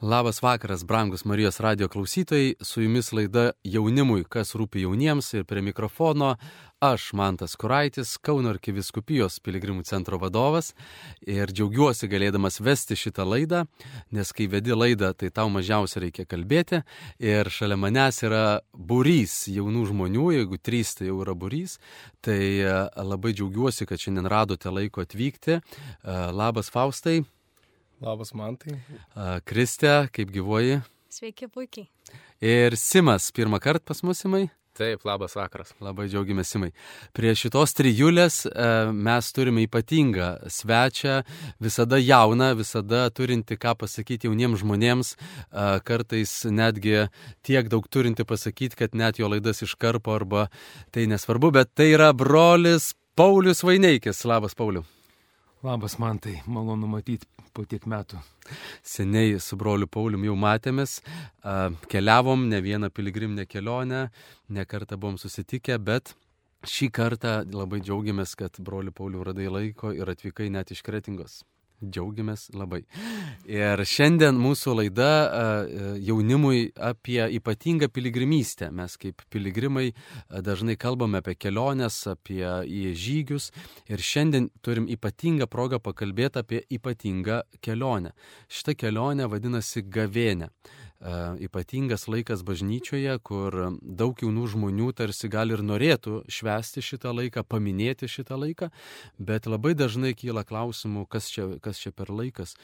[0.00, 5.30] Labas vakaras, brangus Marijos radio klausytojai, su jumis laida jaunimui, kas rūpi jauniems.
[5.38, 6.34] Ir prie mikrofono
[6.84, 10.74] aš, Mantas Kuraitis, Kauno arkiviskupijos piligrimų centro vadovas.
[11.24, 13.62] Ir džiaugiuosi galėdamas vesti šitą laidą,
[14.12, 16.82] nes kai vedi laidą, tai tau mažiausiai reikia kalbėti.
[17.16, 18.42] Ir šalia manęs yra
[18.76, 21.78] būrys jaunų žmonių, jeigu trys tai jau yra būrys,
[22.20, 25.56] tai e, labai džiaugiuosi, kad šiandien radote laiko atvykti.
[25.56, 27.22] E, labas Faustai.
[28.04, 28.76] Labas mantai.
[29.48, 30.82] Kristė, kaip gyvoji?
[31.08, 31.86] Sveiki, puikiai.
[32.44, 34.50] Ir Simas, pirmą kartą pas mus Simai?
[34.76, 35.70] Taip, labas vakaras.
[35.80, 36.68] Labai džiaugiamės Simai.
[37.16, 38.42] Prie šitos trijulės
[38.92, 41.22] mes turime ypatingą svečią,
[41.64, 45.14] visada jauną, visada turinti ką pasakyti jauniems žmonėms,
[45.88, 47.06] kartais netgi
[47.48, 50.50] tiek daug turinti pasakyti, kad net jo laidas iškarpo arba
[50.92, 54.26] tai nesvarbu, bet tai yra brolis Paulius Vaineikis.
[54.28, 54.84] Labas, Pauliu.
[55.64, 57.24] Labas man tai, malonu matyti
[57.56, 58.20] po tiek metų.
[58.84, 60.98] Seniai su broliu Paulium jau matėmės,
[61.88, 64.02] keliavom ne vieną piligriminę kelionę,
[64.52, 66.12] ne kartą buvom susitikę, bet
[66.68, 71.40] šį kartą labai džiaugiamės, kad broliu Pauliu radai laiko ir atvykai net iš Kretingos.
[71.84, 72.82] Džiaugiamės labai.
[73.50, 75.10] Ir šiandien mūsų laida
[76.00, 78.70] jaunimui apie ypatingą piligrimystę.
[78.72, 79.90] Mes kaip piligrimai
[80.30, 82.48] dažnai kalbame apie keliones, apie
[82.96, 83.50] žygius.
[83.92, 88.14] Ir šiandien turim ypatingą progą pakalbėti apie ypatingą kelionę.
[88.48, 90.48] Šita kelionė vadinasi gavėnė
[91.00, 98.08] ypatingas laikas bažnyčioje, kur daug jaunų žmonių tarsi gal ir norėtų švęsti šitą laiką, paminėti
[98.08, 98.70] šitą laiką,
[99.18, 102.56] bet labai dažnai kyla klausimų, kas čia, kas čia per laikas.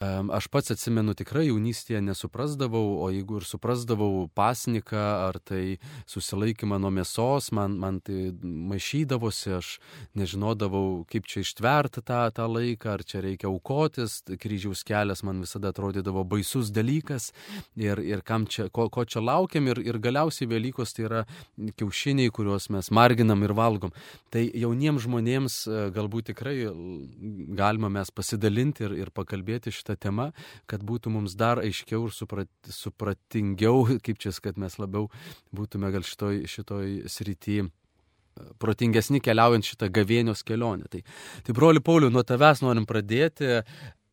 [0.00, 6.90] Aš pats atsimenu tikrai jaunystėje nesuprasdavau, o jeigu ir suprasdavau pasniką ar tai susilaikymą nuo
[6.92, 9.76] mėsos, man, man tai maišydavosi, aš
[10.16, 15.72] nežinodavau, kaip čia ištverti tą, tą laiką, ar čia reikia aukotis, kryžiaus kelias man visada
[15.72, 17.32] atrodydavo baisus dalykas
[17.74, 21.22] ir, ir kam čia, ko, ko čia laukiam ir, ir galiausiai Velykos tai yra
[21.78, 23.94] kiaušiniai, kuriuos mes marginam ir valgom.
[24.32, 26.56] Tai jauniems žmonėms e, galbūt tikrai
[27.58, 30.30] galima mes pasidalinti ir, ir pakalbėti šitą temą,
[30.70, 35.10] kad būtų mums dar aiškiau ir suprat, supratingiau, kaip čia, kad mes labiau
[35.56, 37.70] būtume gal šitoj, šitoj srityje
[38.60, 40.90] protingesni keliaujant šitą gavėnios kelionę.
[40.92, 41.02] Tai,
[41.46, 43.62] tai broli Pauliu, nuo tavęs norim pradėti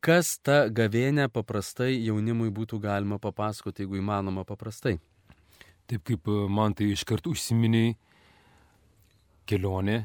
[0.04, 4.98] kas ta gavėnė paprastai jaunimui būtų galima papasakoti, jeigu įmanoma paprastai?
[5.88, 7.94] Taip kaip e, man tai iš karto užsiminiai
[9.48, 10.04] kelionė,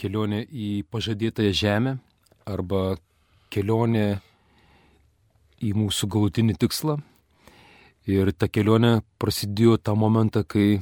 [0.00, 1.94] kelionė į pažadėtąją žemę
[2.48, 2.82] arba
[3.52, 4.06] kelionė
[5.62, 6.98] į mūsų galutinį tikslą.
[8.08, 10.80] Ir ta kelionė prasidėjo tą momentą, kai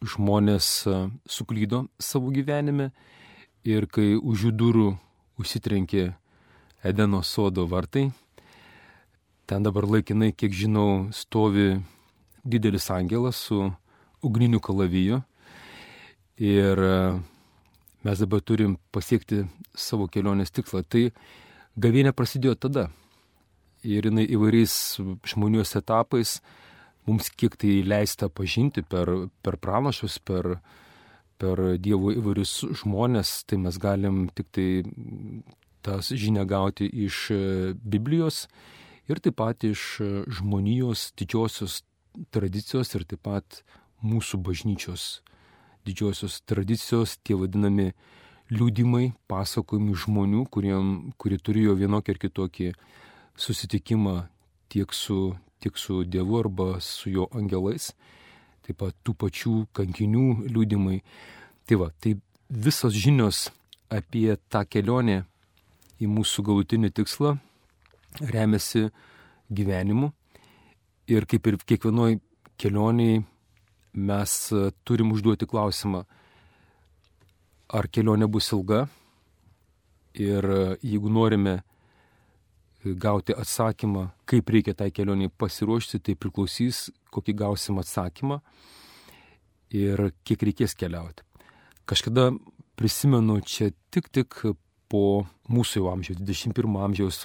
[0.00, 2.90] žmonės e, suklydo savo gyvenime
[3.64, 4.90] ir kai už jų durų
[5.40, 6.12] užsitrenkė
[6.84, 8.10] Edeno sodo vartai.
[9.48, 11.78] Ten dabar laikinai, kiek žinau, stovi
[12.44, 13.70] didelis angelas su
[14.24, 15.22] ugniniu kalaviju.
[16.44, 16.98] Ir e,
[18.04, 20.84] mes dabar turim pasiekti savo kelionės tikslą.
[20.84, 21.06] Tai
[21.80, 22.90] gavėnė prasidėjo tada.
[23.80, 24.76] Ir jinai įvairiais
[25.32, 26.38] žmonijos etapais
[27.08, 29.08] mums kiek tai leista pažinti per,
[29.40, 30.58] per pranašus, per,
[31.40, 34.68] per Dievo įvairius žmonės, tai mes galim tik tai
[35.84, 37.38] tą žinią gauti iš e,
[37.76, 38.46] Biblijos
[39.10, 41.82] ir taip pat iš e, žmonijos didžiosios
[42.34, 43.62] tradicijos ir taip pat
[44.04, 45.22] mūsų bažnyčios
[45.84, 47.92] didžiosios tradicijos, tie vadinami
[48.52, 52.70] liūdimai, pasakojimai žmonių, kuriem, kurie turėjo vienokį ar kitokį
[53.40, 54.16] susitikimą
[54.72, 57.92] tiek su, tiek su Dievu arba su jo angelais,
[58.64, 61.00] taip pat tų pačių kankinių liūdimai.
[61.68, 62.16] Tai va, tai
[62.48, 63.48] visos žinios
[63.92, 65.24] apie tą kelionę
[66.02, 67.36] į mūsų galutinį tikslą
[68.20, 68.88] remiasi
[69.50, 70.10] gyvenimu.
[71.10, 72.18] Ir kaip ir kiekvienoj
[72.60, 73.22] kelioniai
[73.94, 74.32] mes
[74.84, 76.04] turim užduoti klausimą,
[77.68, 78.86] ar kelionė bus ilga
[80.14, 80.46] ir
[80.82, 81.58] jeigu norime
[82.84, 88.40] gauti atsakymą, kaip reikia tai kelioniai pasiruošti, tai priklausys, kokį gausim atsakymą
[89.74, 91.24] ir kiek reikės keliauti.
[91.88, 92.30] Kažkada
[92.76, 94.36] prisimenu čia tik tik
[94.94, 97.24] po mūsų jau amžiaus, 21 amžiaus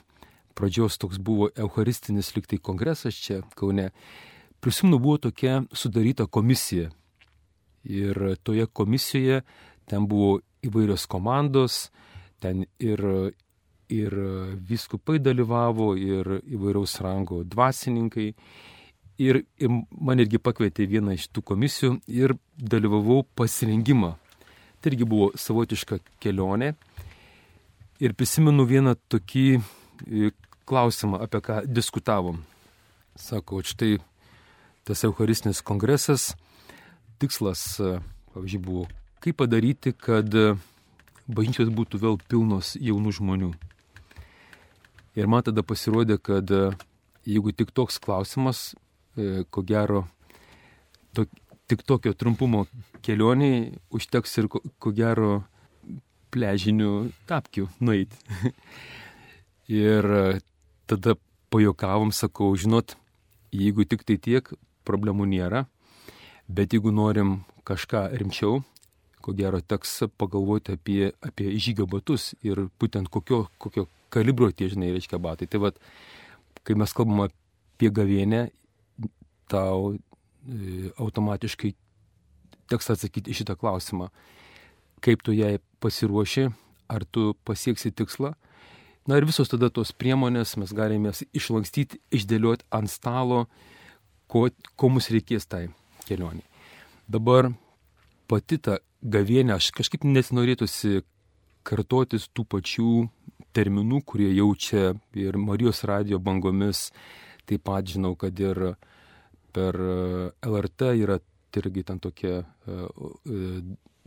[0.57, 3.92] pradžios toks buvo Eucharistinis liktai kongresas čia Kaune.
[4.60, 6.89] Prisimenu, buvo tokia sudaryta komisija.
[7.83, 9.44] Ir toje komisijoje
[9.88, 11.92] ten buvo įvairios komandos,
[12.42, 13.06] ten ir,
[13.89, 14.18] ir
[14.68, 18.33] viskupai dalyvavo, ir įvairiaus rango dvasininkai.
[19.19, 24.13] Ir, ir man irgi pakvietė vieną iš tų komisijų ir dalyvavau pasirengimą.
[24.80, 26.74] Tai irgi buvo savotiška kelionė.
[28.00, 30.30] Ir prisimenu vieną tokį e,
[30.69, 32.38] klausimą, apie ką diskutavom.
[33.19, 33.98] Sako, štai
[34.88, 36.30] tas Eucharistinis kongresas,
[37.19, 37.81] tikslas,
[38.31, 38.86] pavyzdžiui, buvo,
[39.19, 40.31] kaip padaryti, kad
[41.28, 43.51] bažnyčios būtų vėl pilnos jaunų žmonių.
[45.19, 46.48] Ir man tada pasirodė, kad
[47.28, 48.72] jeigu tik toks klausimas,
[49.52, 50.06] ko gero,
[51.12, 51.28] to,
[51.68, 52.63] tik tokio trumpumo
[53.04, 55.42] kelioniai užteks ir ko, ko gero
[56.34, 58.18] pležinių tapkių nueiti.
[59.88, 60.08] ir
[60.90, 61.16] tada
[61.54, 62.96] pajokavom, sakau, žinot,
[63.54, 64.50] jeigu tik tai tiek,
[64.86, 65.66] problemų nėra,
[66.50, 68.64] bet jeigu norim kažką rimčiau,
[69.22, 74.94] ko gero teks pagalvoti apie, apie žygio batus ir būtent kokio, kokio kalibro tie, žinai,
[74.96, 75.50] reiškia batai.
[75.50, 75.78] Tai vad,
[76.64, 78.48] kai mes kalbam apie gavienę,
[79.50, 81.74] tau e, automatiškai
[82.70, 84.10] teks atsakyti šitą klausimą.
[85.04, 86.50] Kaip tu jai pasiruoši,
[86.90, 88.34] ar tu pasieksi tikslą.
[89.10, 93.46] Na ir visos tada tos priemonės mes galime išlankstyti, išdėlioti ant stalo,
[94.30, 95.68] ko, ko mums reikės tai
[96.06, 96.46] kelioniai.
[97.10, 97.50] Dabar
[98.30, 101.02] pati ta gavienė, aš kažkaip nesinorėtųsi
[101.66, 102.92] kartotis tų pačių
[103.56, 106.90] terminų, kurie jaučia ir Marijos radio bangomis.
[107.50, 108.76] Taip pat žinau, kad ir
[109.56, 109.80] per
[110.46, 111.18] LRT yra
[111.58, 113.16] irgi ten tokia uh,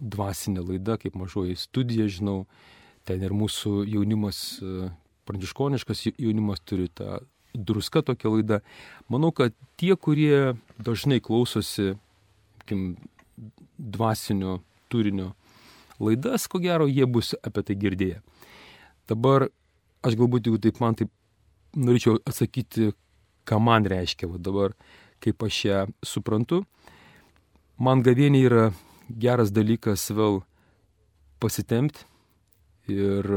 [0.02, 2.42] dvasinė laida, kaip mažoji studija, žinau.
[3.06, 4.90] Ten ir mūsų jaunimas, uh,
[5.26, 7.20] pranciškoniškas jaunimas turi tą
[7.54, 8.60] druska tokia laida.
[9.10, 11.96] Manau, kad tie, kurie dažnai klausosi,
[12.66, 12.94] kim,
[13.78, 15.32] dvasinio turinio
[16.02, 18.20] laidas, ko gero, jie bus apie tai girdėję.
[19.10, 19.48] Dabar
[20.06, 21.10] aš galbūt, jeigu taip man taip
[21.78, 22.92] norėčiau atsakyti,
[23.48, 24.76] ką man reiškia, va dabar,
[25.22, 26.62] kaip aš ją suprantu.
[27.82, 28.64] Man gavienė yra
[29.18, 30.40] geras dalykas vėl
[31.42, 32.06] pasitemti
[32.90, 33.28] ir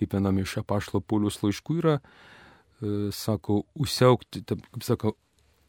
[0.00, 5.14] kaip vienam iš apaštalo Paulius laiškų yra, e, sako, užsiaukti, kaip sako,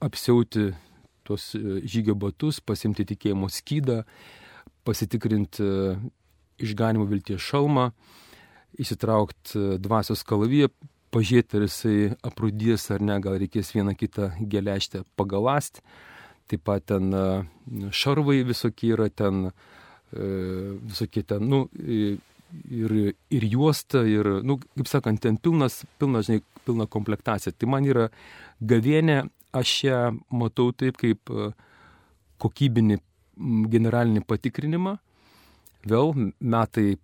[0.01, 0.71] apsiauti
[1.27, 4.01] tuos e, žygio batus, pasimti tikėjimo skydą,
[4.87, 5.97] pasitikrinti e,
[6.63, 7.89] išganimo vilties šalmą,
[8.81, 10.71] įsitraukti dvasios kalaviją,
[11.11, 15.81] pažiūrėti, ar jisai aprūdės ar ne, gal reikės vieną kitą geleštę pagalast.
[16.51, 17.13] Taip pat ten
[17.95, 19.49] šarvai visokie yra ten,
[20.11, 22.95] visokie ten, nu, ir,
[23.31, 27.53] ir juosta, ir, nu, kaip sakant, ten pilnas, pilna, žinai, pilna komplektacija.
[27.55, 28.09] Tai man yra
[28.59, 29.21] gavienė,
[29.55, 30.01] aš ją
[30.35, 31.31] matau taip kaip
[32.41, 32.99] kokybinį
[33.71, 34.97] generalinį patikrinimą.
[35.87, 36.97] Vėl metai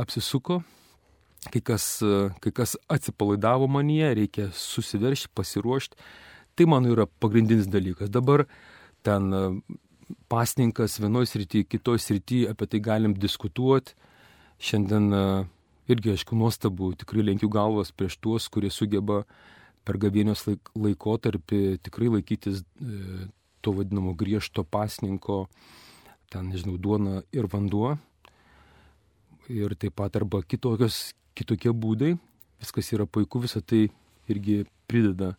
[0.00, 0.62] apsisuko,
[1.52, 1.88] kai kas,
[2.42, 5.98] kai kas atsipalaidavo manyje, reikia susiveršti, pasiruošti.
[6.56, 8.10] Tai mano yra pagrindinis dalykas.
[8.10, 8.46] Dabar
[9.04, 9.30] ten
[10.30, 13.94] pasninkas vienoje srityje, kitoje srityje, apie tai galim diskutuoti
[14.58, 15.22] Šiandien e,
[15.92, 19.22] irgi, aišku, nuostabu, tikrai lenkiu galvas prieš tuos, kurie sugeba
[19.86, 23.26] per gavėnios laikotarpį tikrai laikytis e,
[23.60, 25.44] to vadinamo griežto pasninko,
[26.32, 27.96] ten, nežinau, duona ir vanduo.
[29.52, 32.16] Ir taip pat arba kitokios, kitokie būdai.
[32.62, 33.84] Viskas yra puiku, visą tai
[34.32, 35.34] irgi prideda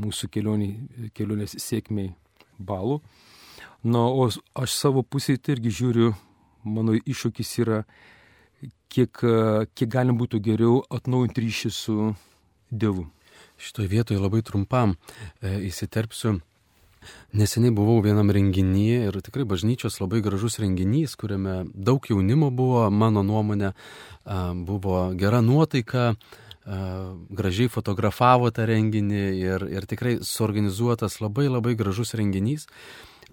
[0.00, 2.12] mūsų kelioniai, kelionės sėkmiai
[2.58, 3.00] balų.
[3.86, 6.12] Na, o aš savo pusėje tai irgi žiūriu,
[6.66, 7.82] mano iššūkis yra
[8.92, 9.22] kiek,
[9.74, 11.96] kiek galim būtų geriau atnaujinti ryšį su
[12.70, 13.06] Dievu.
[13.62, 14.96] Šitoje vietoje labai trumpam
[15.40, 16.40] e, įsiterpsiu.
[17.36, 23.22] Neseniai buvau vienam renginyje ir tikrai bažnyčios labai gražus renginys, kuriame daug jaunimo buvo, mano
[23.22, 23.72] nuomonė,
[24.66, 26.16] buvo gera nuotaika,
[26.66, 32.66] gražiai fotografavo tą renginį ir, ir tikrai suorganizuotas labai labai gražus renginys.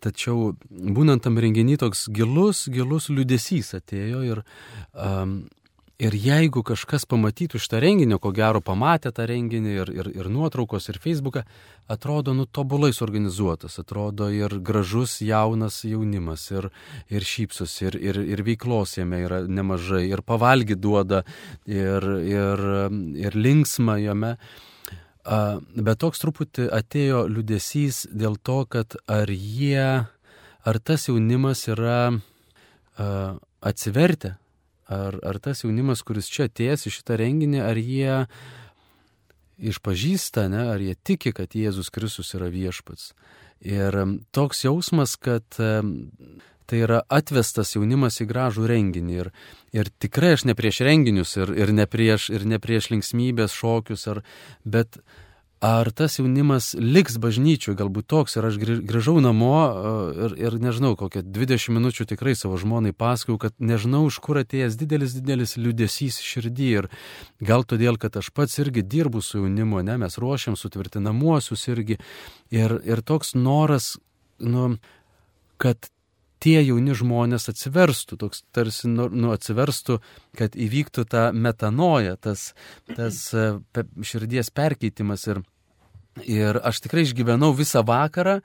[0.03, 4.43] Tačiau būnant tam renginį toks gilus, gilus liudesys atėjo ir,
[4.93, 5.45] um,
[6.01, 10.89] ir jeigu kažkas pamatytų šitą renginį, ko gero pamatė tą renginį ir, ir, ir nuotraukos,
[10.89, 11.43] ir Facebooką,
[11.91, 16.69] atrodo, nu, tobulai suorganizuotas, atrodo ir gražus jaunas jaunimas, ir,
[17.13, 21.23] ir šypsus, ir, ir, ir veiklos jame yra nemažai, ir pavalgy duoda,
[21.69, 22.67] ir, ir,
[23.27, 24.35] ir linksma jame.
[25.23, 30.03] Bet toks truputį atėjo liudesys dėl to, kad ar jie,
[30.67, 32.17] ar tas jaunimas yra
[33.63, 34.35] atsivertę,
[34.93, 38.17] ar, ar tas jaunimas, kuris čia atėjęs į šitą renginį, ar jie
[39.73, 43.13] išpažįsta, ne, ar jie tiki, kad Jėzus Kristus yra viešpats.
[43.63, 43.95] Ir
[44.35, 49.19] toks jausmas, kad tai yra atvestas jaunimas į gražų renginį.
[49.21, 49.29] Ir,
[49.75, 54.07] ir tikrai aš ne prieš renginius ir, ir, ne prieš, ir ne prieš linksmybės, šokius,
[54.11, 54.23] ar,
[54.63, 54.99] bet
[55.63, 58.35] ar tas jaunimas liks bažnyčių, galbūt toks.
[58.35, 59.53] Ir aš grįžau namo
[60.25, 64.75] ir, ir nežinau, kokią 20 minučių tikrai savo žmonai pasakau, kad nežinau, iš kur atėjęs
[64.81, 66.67] didelis, didelis liudesys širdį.
[66.81, 66.89] Ir
[67.39, 71.99] gal todėl, kad aš pats irgi dirbu su jaunimu, ne, mes ruošiam sutvirtinamuosius irgi.
[72.51, 73.93] Ir, ir toks noras,
[74.43, 74.73] nu,
[75.63, 75.87] kad
[76.43, 80.01] tie jauni žmonės atsiverstų, toks tarsi nu, nu, atsiverstų,
[80.35, 82.49] kad įvyktų ta metanoja, tas,
[82.91, 83.47] tas e,
[84.03, 85.39] širdies perkeitimas ir
[86.21, 88.35] Ir aš tikrai išgyvenau visą vakarą,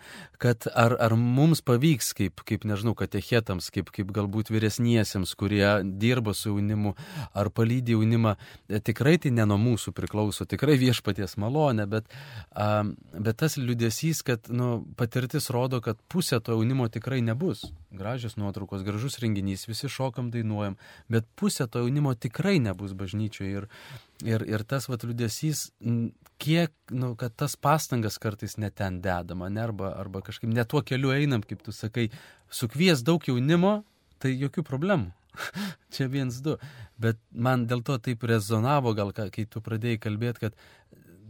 [0.41, 6.33] kad ar, ar mums pavyks, kaip, kaip nežinau, katechetams, kaip, kaip galbūt vyresniesiems, kurie dirba
[6.33, 6.95] su jaunimu,
[7.37, 8.37] ar palydė jaunimą,
[8.71, 12.09] e, tikrai tai ne nuo mūsų priklauso, tikrai viešpaties malonė, bet,
[12.57, 17.67] a, bet tas liudesys, kad nu, patirtis rodo, kad pusė to jaunimo tikrai nebus.
[17.93, 20.81] Gražios nuotraukos, gražus renginys, visi šokam, dainuojam,
[21.13, 23.59] bet pusė to jaunimo tikrai nebus bažnyčioje.
[23.59, 23.69] Ir,
[24.27, 25.69] Ir, ir tas vat liudesys,
[26.43, 31.13] kiek, nu, kad tas pastangas kartais neten dedama, ne, arba, arba kažkaip ne tuo keliu
[31.15, 32.09] einam, kaip tu sakai,
[32.51, 33.77] sukvies daug jaunimo,
[34.19, 35.13] tai jokių problemų.
[35.95, 36.57] Čia viens, du.
[36.99, 40.59] Bet man dėl to taip rezonavo, gal kai tu pradėjai kalbėti, kad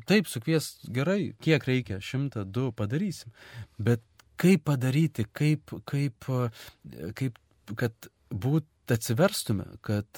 [0.08, 3.34] taip, sukvies gerai, kiek reikia, šimtą, du padarysim.
[3.76, 4.00] Bet
[4.40, 6.30] kaip padaryti, kaip, kaip,
[7.18, 7.38] kaip
[7.76, 10.08] kad būt atsiverstume, kad,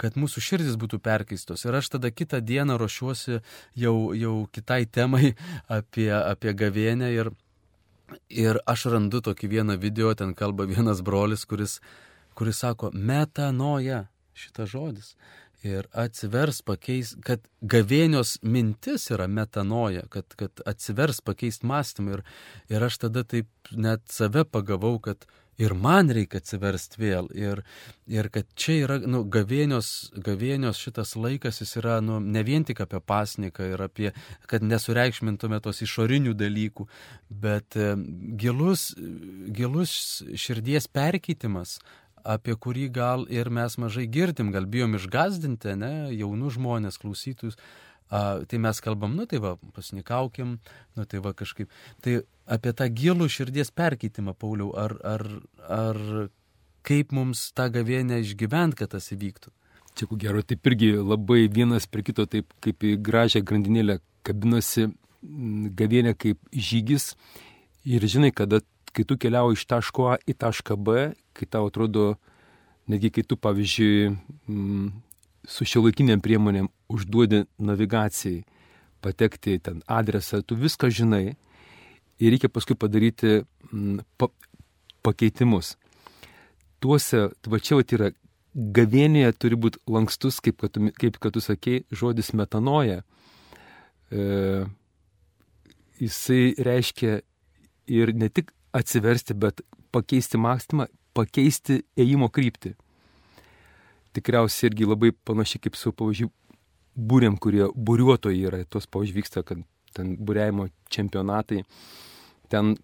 [0.00, 1.66] kad mūsų širdis būtų perkeistos.
[1.66, 3.40] Ir aš tada kitą dieną ruošiuosi
[3.78, 5.34] jau, jau kitai temai
[5.78, 7.32] apie, apie gavėnę ir,
[8.32, 11.78] ir aš randu tokį vieną video, ten kalba vienas brolis, kuris,
[12.38, 14.06] kuris sako, metanoja
[14.40, 15.14] šitas žodis.
[15.60, 22.16] Ir atsivers pakeis, kad gavėnios mintis yra metanoja, kad, kad atsivers pakeisti mąstymą.
[22.16, 22.22] Ir,
[22.72, 25.28] ir aš tada taip net save pagavau, kad
[25.60, 27.28] ir man reikia atsiversti vėl.
[27.36, 27.62] Ir,
[28.10, 32.82] ir kad čia yra, nu, gavėnios, gavėnios šitas laikas, jis yra, nu, ne vien tik
[32.84, 34.10] apie pasniką ir apie,
[34.50, 36.88] kad nesureikšmintume tos išorinių dalykų,
[37.42, 37.92] bet e,
[38.40, 38.90] gilus,
[39.60, 39.96] gilus
[40.34, 41.78] širdies perkeitimas
[42.24, 47.56] apie kurį gal ir mes mažai girdim, gal bijom išgazdinti, ne, jaunų žmonės, klausytus,
[48.10, 50.58] a, tai mes kalbam, nu tai va, pasnikaukim,
[50.98, 51.70] nu tai va kažkaip.
[52.04, 55.26] Tai apie tą gilų širdies perkeitimą, Pauliau, ar, ar,
[55.70, 56.00] ar
[56.86, 59.52] kaip mums tą gavėnę išgyventi, kad tas įvyktų?
[59.98, 64.88] Čia ko gero, taip irgi labai vienas prie kito, taip kaip į gražią grandinėlę kabinosi
[65.76, 67.14] gavėnė kaip žygis.
[67.88, 68.60] Ir žinai, kada,
[68.94, 72.14] kai tu keliauji iš taško A į tašką B, kai tau atrodo,
[72.90, 74.10] netgi kai tu, pavyzdžiui,
[75.48, 78.44] su šiuolaikiniam priemonėm užduodi navigacijai,
[79.00, 81.36] patekti ten adresą, tu viską žinai
[82.20, 83.40] ir reikia paskui padaryti
[83.72, 84.28] m, pa,
[85.06, 85.76] pakeitimus.
[86.80, 88.10] Tuose, va čia va yra
[88.54, 93.02] gavėnėje turi būti lankstus, kaip kad, tu, kaip kad tu sakei, žodis metanoja.
[94.10, 94.64] E,
[96.00, 97.20] jisai reiškia
[97.90, 99.62] ir ne tik atsiversti, bet
[99.94, 102.74] pakeisti mąstymą, pakeisti ėjimo kryptį
[104.16, 106.30] tikriausiai irgi labai panašiai kaip su, pavyzdžiui,
[107.10, 109.62] būrėm, kurie būriuotojai yra, tos, pavyzdžiui, vyksta, kad
[109.96, 111.64] ten būrėjimo čempionatai,
[112.50, 112.76] ten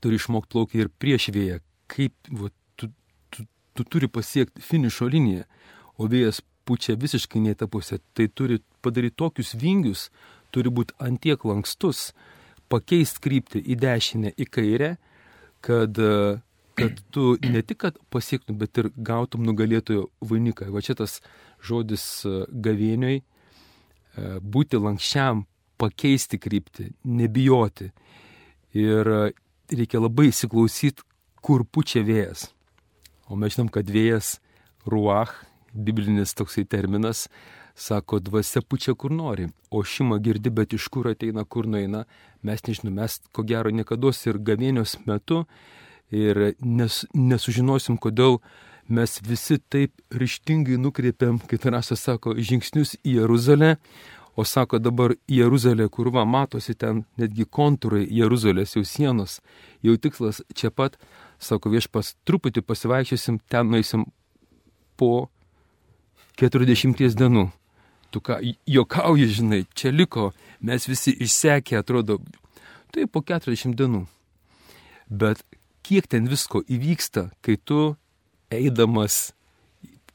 [0.00, 1.60] turi išmokti plaukti ir prieš vėją,
[1.92, 2.90] kaip va, tu,
[3.32, 5.46] tu, tu turi pasiekti finišo liniją,
[6.00, 10.08] o vėjas pučia visiškai ne tą pusę, tai turi padaryti tokius vingius,
[10.54, 12.12] turi būti antiek lankstus,
[12.72, 14.94] pakeisti kryptį į dešinę, į kairę,
[15.62, 15.98] kad
[16.74, 20.70] kad tu ne tik, kad pasiektum, bet ir gautum nugalėtojo vainiką.
[20.72, 21.20] Va čia tas
[21.64, 23.24] žodis e, gavėnioj e,-
[24.54, 25.44] būti lankščiam,
[25.80, 27.90] pakeisti kryptį, nebijoti.
[28.78, 29.22] Ir e,
[29.72, 31.04] reikia labai įsiklausyti,
[31.42, 32.50] kur pučia vėjas.
[33.28, 34.38] O mes žinom, kad vėjas
[34.86, 35.34] ruach,
[35.72, 37.28] biblinis toksai terminas,
[37.74, 42.04] sako, dvasia pučia kur nori, o šimą girdi, bet iš kur ateina, kur nueina,
[42.42, 45.46] mes nežinom, mes ko gero niekada ir gavėnios metu
[46.12, 48.38] ir nes, nesužinosim, kodėl
[48.92, 53.76] mes visi taip ryštingai nukreipiam, kaip Tarasas sako, žingsnius į Jeruzalę,
[54.36, 59.40] o sako dabar Jeruzalė, kur va matosi ten netgi kontūrai Jeruzalės jau sienos,
[59.84, 60.98] jau tikslas čia pat,
[61.42, 64.06] sako viešpas, truputį pasivaikščiosim, ten nueisim
[64.96, 65.28] po
[66.40, 67.48] 40 dienų.
[68.12, 68.38] Tu ką,
[68.68, 72.18] jokauji, žinai, čia liko, mes visi išsekę, atrodo,
[72.92, 74.04] tai po 40 dienų.
[75.08, 75.40] Bet
[75.86, 77.94] kiek ten visko įvyksta, kai tu
[78.52, 79.32] eidamas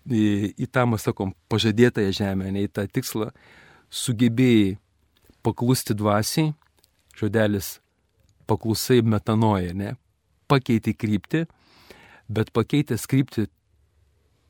[0.07, 3.31] į, į tą, mes sakom, pažadėtąją žemę, ne į tą tikslą,
[3.89, 4.77] sugebėjai
[5.45, 6.53] paklusti dvasiai,
[7.17, 7.77] žodelis
[8.47, 9.95] paklusai metanoja, ne,
[10.47, 11.45] pakeiti kryptį,
[12.31, 13.47] bet pakeitęs kryptį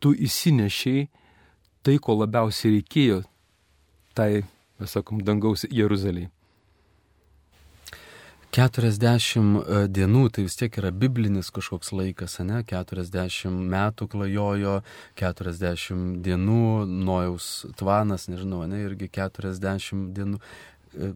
[0.01, 1.07] tu įsinešiai
[1.81, 3.24] tai, ko labiausiai reikėjo
[4.17, 4.43] tai
[4.81, 6.31] mes sakom, dangaus Jeruzalėje.
[8.56, 12.62] 40 dienų tai vis tiek yra biblinis kažkoks laikas, ne?
[12.66, 14.80] 40 metų klajojo,
[15.20, 20.39] 40 dienų, nojaus tvanas, nežinau, ne, irgi 40 dienų.
[20.96, 21.12] E,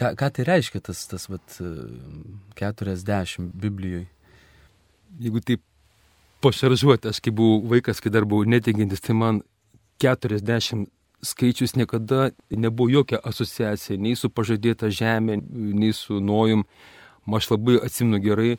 [0.00, 1.60] ką, ką tai reiškia tas, tas vat,
[2.58, 4.08] 40 Biblijoje?
[5.20, 5.62] Jeigu taip
[6.42, 9.42] pašaržuoti, aš kai buvau vaikas, kai dar buvau netikintis, tai man
[10.02, 10.88] 40
[11.22, 16.66] skaičius niekada nebuvo jokia asociacija nei su pažadėta žemė, nei su nojum.
[17.22, 18.56] Aš labai atsimenu gerai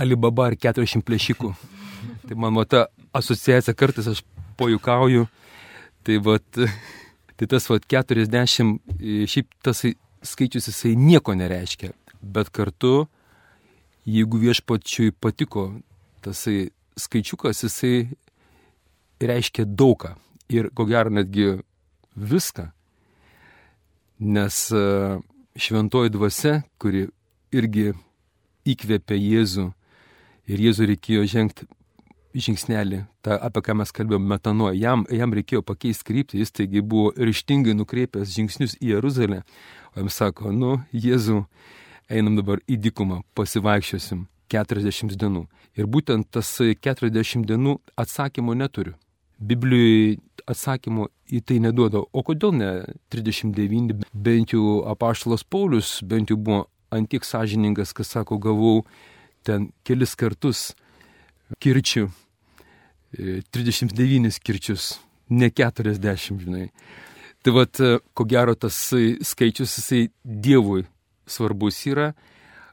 [0.00, 1.52] Alibaba ir 40 plėšikų.
[2.28, 4.22] Tai man va ta asociacija kartais aš
[4.56, 5.26] pojukauju.
[6.06, 6.46] Tai, vat,
[7.36, 8.78] tai tas vat, 40,
[9.28, 9.84] šiaip tas
[10.24, 11.92] skaičius jisai nieko nereiškia.
[12.20, 13.08] Bet kartu,
[14.08, 15.70] jeigu viešpačiui patiko
[16.24, 18.08] tasai skaičiukas, jisai
[19.20, 20.14] reiškia daugą.
[20.50, 21.60] Ir ko gero netgi
[22.16, 22.70] viską.
[24.20, 24.84] Nes e,
[25.56, 27.06] šventoji dvasia, kuri
[27.54, 27.92] irgi
[28.68, 29.70] įkvėpė Jėzų
[30.50, 31.68] ir Jėzų reikėjo žengti
[32.34, 34.78] žingsnelį, tą, apie ką mes kalbėjome, metanoje.
[34.78, 39.42] Jam, jam reikėjo pakeisti kryptį, jis taigi buvo ryštingai nukreipęs žingsnius į Jeruzalę.
[39.94, 41.42] O jam sako, nu, Jėzų,
[42.10, 45.46] einam dabar į dykumą, pasivaikščiosim 40 dienų.
[45.78, 48.94] Ir būtent tas 40 dienų atsakymo neturiu.
[49.40, 50.18] Biblijoje
[50.50, 52.02] atsakymo į tai neduoda.
[52.12, 52.70] O kodėl ne
[53.12, 54.04] 39?
[54.12, 58.82] Bent jau apaštalas Paulius bent jau buvo antiek sąžiningas, kas sako, gavau
[59.46, 60.70] ten kelis kartus
[61.62, 62.08] kirčių,
[63.54, 64.92] 39 e, kirčius,
[65.30, 66.68] ne 40, žinai.
[67.40, 68.76] Tai vad, e, ko gero tas
[69.30, 70.84] skaičius, jisai Dievui
[71.30, 72.10] svarbus yra.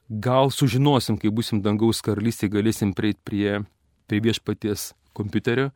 [0.08, 3.62] Gal sužinosim, kai busim dangaus karalystėje, galėsim prieiti prie,
[4.08, 5.72] prie viešpaties kompiuterio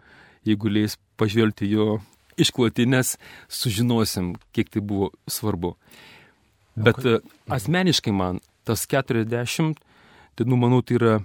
[0.47, 1.99] jeigu leis pažvelgti jo
[2.41, 3.17] išklotinės,
[3.51, 5.75] sužinosim, kiek tai buvo svarbu.
[6.75, 7.19] Bet okay.
[7.51, 9.75] asmeniškai man tas 40,
[10.35, 11.15] tai nu manau, tai yra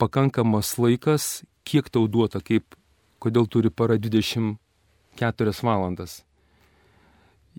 [0.00, 2.76] pakankamas laikas, kiek tau duota, kaip,
[3.22, 6.22] kodėl turi para 24 valandas.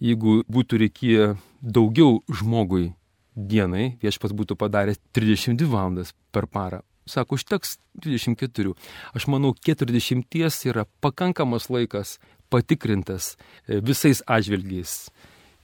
[0.02, 1.28] Jeigu būtų reikėję
[1.62, 2.90] daugiau žmogui
[3.36, 8.74] dienai, viešpas būtų padaręs 32 valandas per parą, Sako, užteks 24.
[9.14, 12.18] Aš manau, 40 yra pakankamas laikas
[12.50, 13.36] patikrintas
[13.68, 15.12] e, visais atžvilgiais.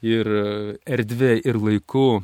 [0.05, 0.45] Ir e,
[0.85, 2.21] erdvė, ir laiku,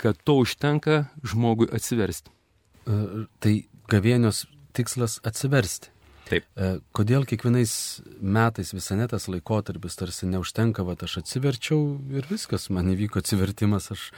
[0.00, 2.28] kad to užtenka žmogui atsiversti.
[2.28, 3.02] E,
[3.40, 3.54] tai
[3.88, 4.44] gavėnios
[4.76, 5.92] tikslas atsiversti.
[6.26, 6.42] Taip.
[6.90, 7.72] Kodėl kiekvienais
[8.18, 14.08] metais visanetas laikotarpis tarsi neužtenka, va aš atsiverčiau ir viskas, man įvyko atsivertimas, aš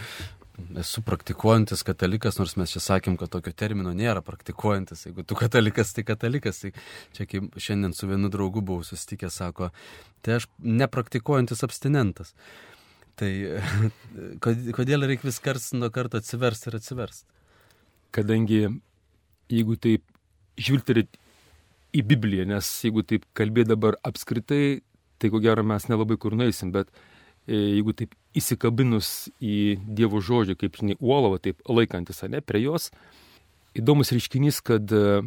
[0.78, 5.06] esu praktikuojantis katalikas, nors mes čia sakėm, kad tokio termino nėra praktikuojantis.
[5.08, 6.62] Jeigu tu katalikas, tai katalikas.
[6.64, 6.72] Tai
[7.16, 9.70] čia kaip šiandien su vienu draugu buvau susitikęs, sako,
[10.22, 12.34] tai aš nepraktikuojantis abstinentas.
[13.18, 13.30] Tai
[14.76, 17.26] kodėl reikia vis kars nuo karto atsiversti ir atsiversti?
[18.14, 18.62] Kadangi
[19.52, 20.04] jeigu taip
[20.58, 21.18] žvilgterit
[21.96, 24.80] į Bibliją, nes jeigu taip kalbėt dabar apskritai,
[25.18, 26.90] tai ko gero mes nelabai kur nueisim, bet
[27.48, 32.90] jeigu taip įsikabinus į Dievo žodžią, kaip žinai, uolava, taip laikantis, ne, prie jos,
[33.78, 35.20] įdomus reiškinys, kad e,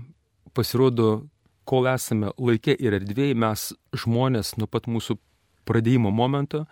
[0.55, 1.25] pasirodo,
[1.67, 3.71] kol esame laikė ir erdvėjai, mes
[4.03, 5.17] žmonės nuo pat mūsų
[5.69, 6.65] pradėjimo momento,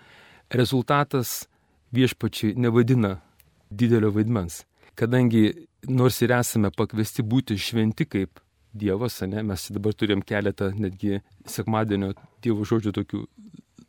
[0.49, 1.47] rezultatas
[1.95, 3.17] viešpačiai nevadina
[3.69, 4.63] didelio vaidmens.
[4.97, 11.23] Kadangi nors ir esame pakviesti būti šventi kaip Dievas, ne, mes dabar turim keletą netgi
[11.49, 12.11] sekmadienio
[12.43, 13.23] Dievo žodžių tokių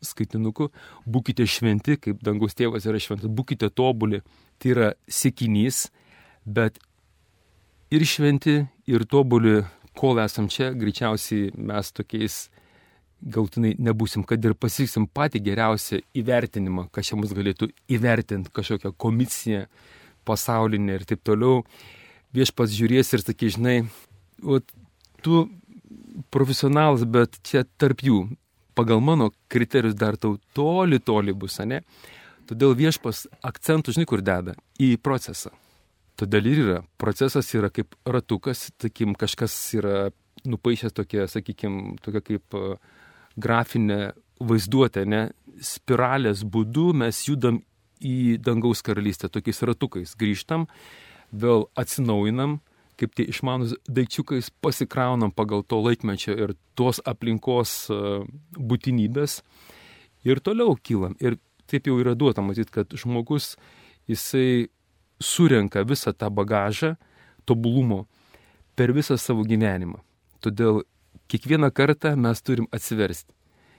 [0.05, 0.69] skaitinukų,
[1.09, 4.21] būkite šventi, kaip dangus tėvas yra šventas, būkite tobuli.
[4.61, 5.87] Tai yra sėkinys,
[6.45, 6.79] bet
[7.93, 9.61] ir šventi, ir tobuli,
[9.97, 12.43] kol esam čia, greičiausiai mes tokiais
[13.21, 19.65] galtinai nebūsim, kad ir pasieksim patį geriausią įvertinimą, kas čia mus galėtų įvertinti, kažkokią komisiją
[20.25, 21.61] pasaulinę ir taip toliau.
[22.33, 23.77] Viešpas žiūrės ir sakys, žinai,
[24.41, 24.61] o,
[25.21, 25.43] tu
[26.33, 28.23] profesionalas, bet čia tarp jų
[28.81, 31.83] pagal mano kriterijus dar tau toli, toli bus, ne?
[32.49, 34.55] Todėl viešpas akcentų, žinai, kur deda?
[34.81, 35.53] Į procesą.
[36.19, 36.79] Todėl ir yra.
[36.99, 40.09] Procesas yra kaip ratukas, takim, kažkas yra
[40.49, 42.73] nupaišęs tokia, sakykim, tokia kaip e,
[43.37, 43.99] grafinė
[44.41, 45.21] vaizduotė, ne?
[45.61, 47.61] Spiralės būdu mes judam
[48.01, 50.15] į dangaus karalystę tokiais ratukais.
[50.17, 50.65] Grįžtam,
[51.31, 52.57] vėl atsinaujinam,
[53.01, 57.99] kaip tie išmanus daikčiukais pasikraunam pagal to laikmečio ir tos aplinkos e,
[58.57, 59.39] būtinybės
[60.27, 61.17] ir toliau kylam.
[61.19, 61.39] Ir
[61.71, 63.55] taip jau yra duota matyti, kad žmogus
[64.09, 64.69] jisai
[65.21, 66.95] surenka visą tą bagažą
[67.45, 68.05] tobulumo
[68.75, 69.99] per visą savo gyvenimą.
[70.41, 70.83] Todėl
[71.31, 73.33] kiekvieną kartą mes turim atsiversti.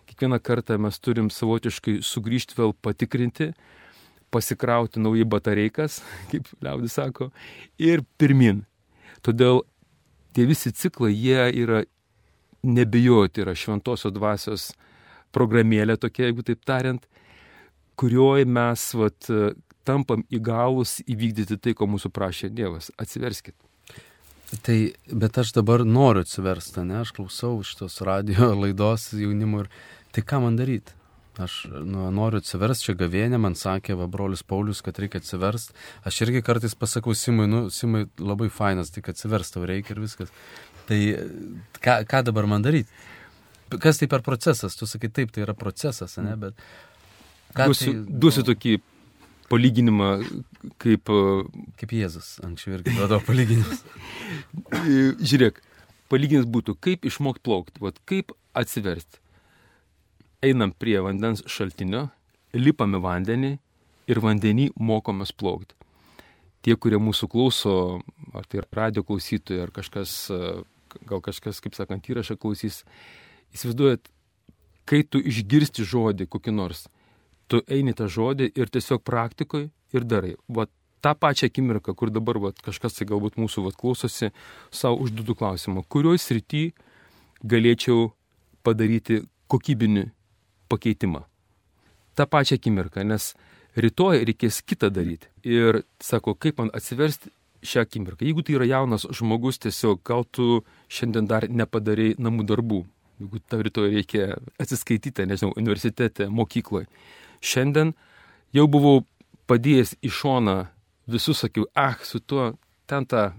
[0.07, 3.53] kiekvieną kartą mes turim savotiškai sugrįžti vėl patikrinti,
[4.35, 7.31] pasikrauti naujai batareikas, kaip liaudis sako,
[7.79, 8.65] ir pirmin.
[9.23, 9.63] Todėl
[10.37, 11.83] tie visi ciklai, jie yra
[12.63, 14.71] nebijoti, yra šventosios dvasios
[15.35, 17.05] programėlė tokia, jeigu taip tariant,
[17.99, 19.29] kurioje mes vat,
[19.87, 22.91] tampam įgalus įvykdyti tai, ko mūsų prašė Dievas.
[23.01, 23.57] Atsiverskit.
[24.63, 29.71] Tai, bet aš dabar noriu atsiversti, ne, aš klausau šitos radio laidos jaunimų ir
[30.13, 30.93] tai ką man daryti?
[31.40, 35.73] Aš nu, noriu atsiversti, čia gavienė, man sakė, va, brolis Paulius, kad reikia atsiversti.
[36.05, 40.33] Aš irgi kartais pasakau Simui, nu, Simui labai fainas, tik atsiversti tau reikia ir viskas.
[40.90, 40.99] Tai
[41.81, 42.92] ką, ką dabar man daryti?
[43.81, 44.77] Kas tai per procesas?
[44.77, 46.66] Tu sakai, taip, tai yra procesas, ne, bet...
[47.57, 48.77] Duosiu, tai, duosiu tokį
[49.49, 50.11] palyginimą
[50.85, 51.09] kaip...
[51.81, 53.81] Kaip Jėzus anksčiau irgi duodavo palyginimus.
[55.33, 55.64] Žiūrėk,
[56.12, 59.22] palyginimas būtų, kaip išmokti plaukti, vat, kaip atsiversti.
[60.43, 62.09] Einam prie vandens šaltinio,
[62.59, 63.53] lipame vandenį
[64.11, 65.77] ir vandenį mokomės plaukti.
[66.67, 67.75] Tie, kurie mūsų klauso,
[68.35, 70.15] ar tai radio klausytojai, ar kažkas,
[71.07, 72.81] gal kažkas, kaip sakant, įrašą klausys,
[73.55, 74.11] įsivaizduojat,
[74.91, 76.89] kai tu išgirsti žodį kokį nors,
[77.47, 80.33] tu eini tą žodį ir tiesiog praktikoje ir darai.
[80.51, 80.73] Vat
[81.07, 84.33] tą pačią akimirką, kur dabar vat, kažkas tai galbūt mūsų vat, klausosi,
[84.75, 86.65] savo užduotų klausimą, kurioj srity
[87.47, 88.11] galėčiau
[88.67, 90.09] padaryti kokybinį
[90.73, 91.23] pakeitimą.
[92.17, 93.33] Ta pačia akimirka, nes
[93.77, 95.31] rytoj reikės kitą daryti.
[95.45, 97.33] Ir sako, kaip man atsiversti
[97.63, 98.27] šią akimirką.
[98.27, 102.83] Jeigu tai yra jaunas žmogus, tiesiog gal tu šiandien dar nepadarai namų darbų.
[103.23, 106.89] Jeigu tau rytoj reikia atsiskaityti, nežinau, universitete, mokykloje
[107.43, 107.91] Šiandien
[108.55, 109.03] jau buvau
[109.51, 110.57] padėjęs į šoną
[111.11, 112.53] visus, sakiau, ah, su tuo
[112.87, 113.33] ten tą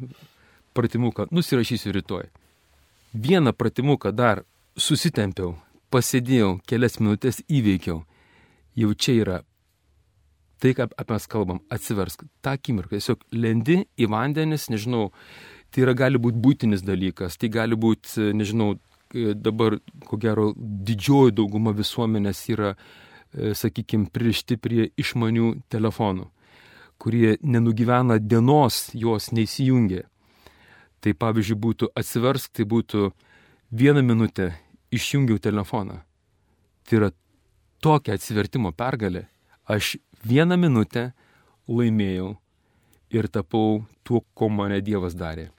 [0.76, 2.28] pratimuką nusirašysiu rytoj.
[3.13, 4.43] Vieną pratimuką dar
[4.76, 5.56] susitempiau,
[5.93, 8.03] pasėdėjau, kelias minutės įveikiau.
[8.79, 9.39] Jau čia yra
[10.63, 12.23] tai, ką apie mes kalbam, atsiversk.
[12.41, 15.10] Ta akimirka, tiesiog lendi į vandenis, nežinau,
[15.73, 18.77] tai yra gali būti būtinis dalykas, tai gali būti, nežinau,
[19.13, 19.75] dabar,
[20.08, 22.71] ko gero, didžioji dauguma visuomenės yra
[23.34, 26.27] E, sakykime, pririšti prie išmanių telefonų,
[27.01, 30.03] kurie nenugyvena dienos, jos neįsijungia.
[31.01, 33.10] Tai pavyzdžiui būtų atsiversk, tai būtų
[33.73, 34.51] vieną minutę
[34.93, 35.99] išjungiau telefoną.
[36.84, 37.10] Tai yra
[37.84, 39.25] tokia atsivertimo pergalė.
[39.67, 41.12] Aš vieną minutę
[41.67, 42.34] laimėjau
[43.13, 45.49] ir tapau tuo, ko mane Dievas darė.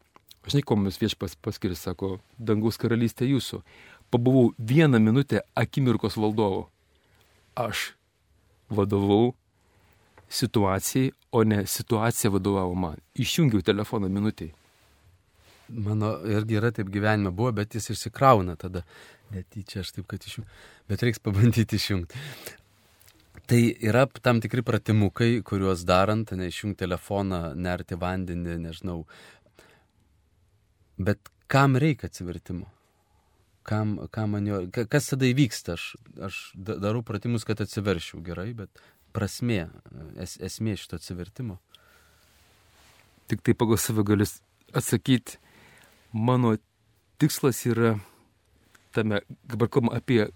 [0.44, 3.62] Aš žinai, ko mums viešpas paskirs, sako, dangaus karalystė jūsų.
[4.12, 6.66] Pabuvau vieną minutę akimirkos valdovu
[7.56, 7.94] aš
[8.68, 9.32] vadovau
[10.28, 13.00] situacijai, o ne situacija vadovavo man.
[13.14, 14.52] Išjungiau telefoną minutiai.
[15.68, 18.84] Mano irgi yra taip gyvenime buvo, bet jis išsikrauna tada.
[19.32, 20.50] Netyčia aš taip, kad išjungiu.
[20.90, 22.20] Bet reiks pabandyti išjungti.
[23.48, 29.02] Tai yra tam tikri pratimukai, kuriuos darant, neišjungti telefoną, nerti vandenį, nežinau.
[30.96, 32.70] Bet kam reikia atsivertimo?
[33.64, 35.84] kam, kam man jo, kas tada įvyksta, aš,
[36.28, 38.82] aš darau pratimus, kad atsiveršiau gerai, bet
[39.16, 39.64] prasmė,
[40.20, 41.58] es, esmė šito atsivertimo.
[43.30, 44.36] Tik tai pagal save galis
[44.76, 45.38] atsakyti,
[46.12, 46.54] mano
[47.22, 47.96] tikslas yra
[48.94, 50.28] tame, dabar kalbam apie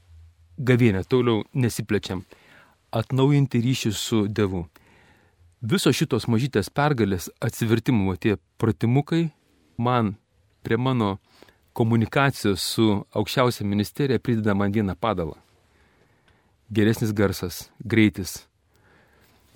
[0.59, 2.25] gavienę, toliau nesiplečiam,
[2.91, 4.67] atnaujinti ryšį su Dievu.
[5.63, 9.29] Visos šitos mažytės pergalės atsivertimo tie pratimukai
[9.79, 10.15] man
[10.63, 11.17] prie mano
[11.79, 15.37] komunikacijos su aukščiausia ministerija prideda man vieną padalą.
[16.71, 18.43] Geresnis garsas, greitis,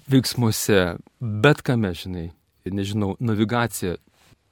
[0.09, 2.31] veiksmuose, bet kame, žinai,
[2.65, 3.99] nežinau, navigacija,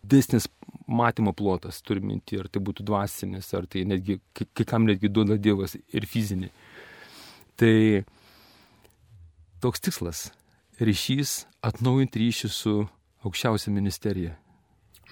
[0.03, 0.49] didesnis
[0.91, 5.39] matymo plotas, turi minti, ar tai būtų dvasinis, ar tai netgi, kai kam netgi duoda
[5.39, 6.51] Dievas ir fizinį.
[7.61, 8.05] Tai
[9.63, 10.31] toks tikslas-
[10.87, 12.89] ryšys, atnaujinti ryšį su
[13.25, 14.37] aukščiausia ministerija.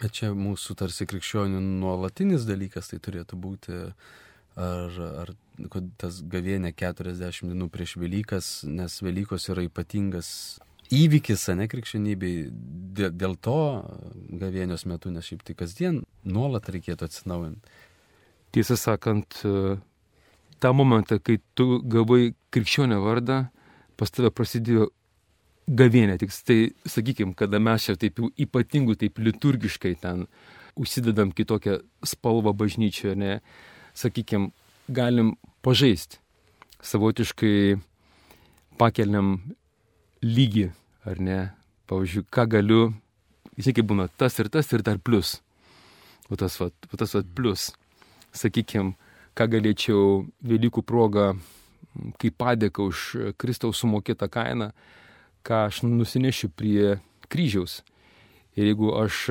[0.00, 3.92] Bet čia mūsų tarsi krikščionių nuolatinis dalykas tai turėtų būti,
[4.56, 5.34] ar, ar
[5.98, 10.60] tas gavienė 40 dienų prieš Velykas, nes Velykos yra ypatingas
[10.94, 12.48] įvykis, ne krikščionybei,
[12.98, 13.58] dėl, to
[14.40, 17.76] gavienios metu, nes šiaip tai kasdien nuolat reikėtų atsinaujinti.
[18.56, 19.42] Tiesą sakant,
[20.58, 23.42] tą momentą, kai tu gavai krikščionio vardą,
[23.98, 24.88] pas tave prasidėjo
[25.68, 30.24] gavienė, tik tai, sakykime, kada mes čia taip ypatingų, taip liturgiškai ten
[30.78, 33.38] užsidedam kitokią spalvą bažnyčioje, ne,
[33.98, 34.52] sakykime,
[34.88, 35.34] galim
[35.66, 36.20] pažaisti,
[36.80, 37.76] savotiškai
[38.80, 39.36] pakeliam
[40.22, 40.70] lygį,
[41.06, 41.38] ar ne,
[41.90, 42.88] pavyzdžiui, ką galiu,
[43.56, 45.38] žinai, kaip būna tas ir tas ir dar plus.
[46.28, 47.70] O tas, va, tas va, plus,
[48.36, 48.96] sakykime,
[49.38, 51.30] ką galėčiau Velykų progą,
[52.20, 54.72] kaip padėka už Kristaus sumokėtą kainą,
[55.46, 56.98] ką aš nusinešiu prie
[57.32, 57.80] kryžiaus.
[58.58, 59.22] Ir jeigu aš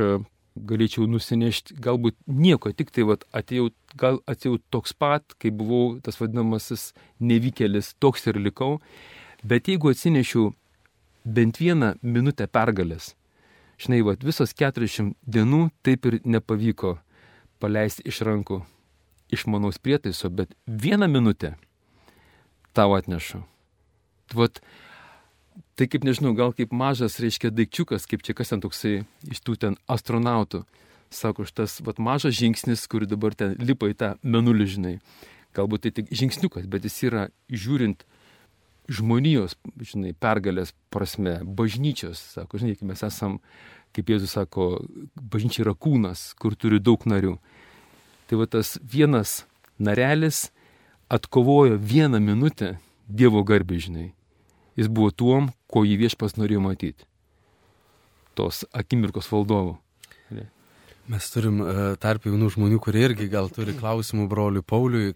[0.58, 6.17] galėčiau nusinešti galbūt nieko, tik tai vat, atėjau, gal atėjau toks pat, kai buvau tas
[6.17, 8.80] vadinamasis nevykėlis, toks ir likau,
[9.43, 10.53] bet jeigu atsinešiau
[11.27, 13.11] bent vieną minutę pergalės,
[13.81, 16.97] žinai, vat, visos 40 dienų taip ir nepavyko
[17.61, 18.61] paleisti iš rankų
[19.33, 21.55] išmanaus prietaiso, bet vieną minutę
[22.73, 23.43] tau atnešu.
[24.37, 24.61] Vat,
[25.75, 29.57] tai kaip nežinau, gal kaip mažas, reiškia, daikčiukas, kaip čia kas ten toksai iš tų
[29.59, 30.63] ten astronautų.
[31.13, 34.95] Sako, šitas vat, mažas žingsnis, kur dabar ten lipa į tą menulį, žinai.
[35.55, 38.03] Galbūt tai tik žingsniukas, bet jis yra žiūrint
[38.88, 43.39] žmonijos, žinai, pergalės prasme, bažnyčios, sako, žinai, mes esam,
[43.95, 44.69] kaip Jėzus sako,
[45.15, 47.38] bažnyčia yra kūnas, kur turi daug narių.
[48.28, 49.41] Tai va tas vienas
[49.80, 50.47] narelis
[51.10, 54.10] atkovojo vieną minutę Dievo garbė, žinai.
[54.76, 57.08] Jis buvo tuom, ko jį viešpas norėjo matyti.
[58.36, 59.78] Tos akimirkos valdovų.
[61.08, 61.73] Mes turim e,
[62.04, 65.13] tarp jaunų žmonių, kurie irgi gal turi klausimų broliui Pauliui.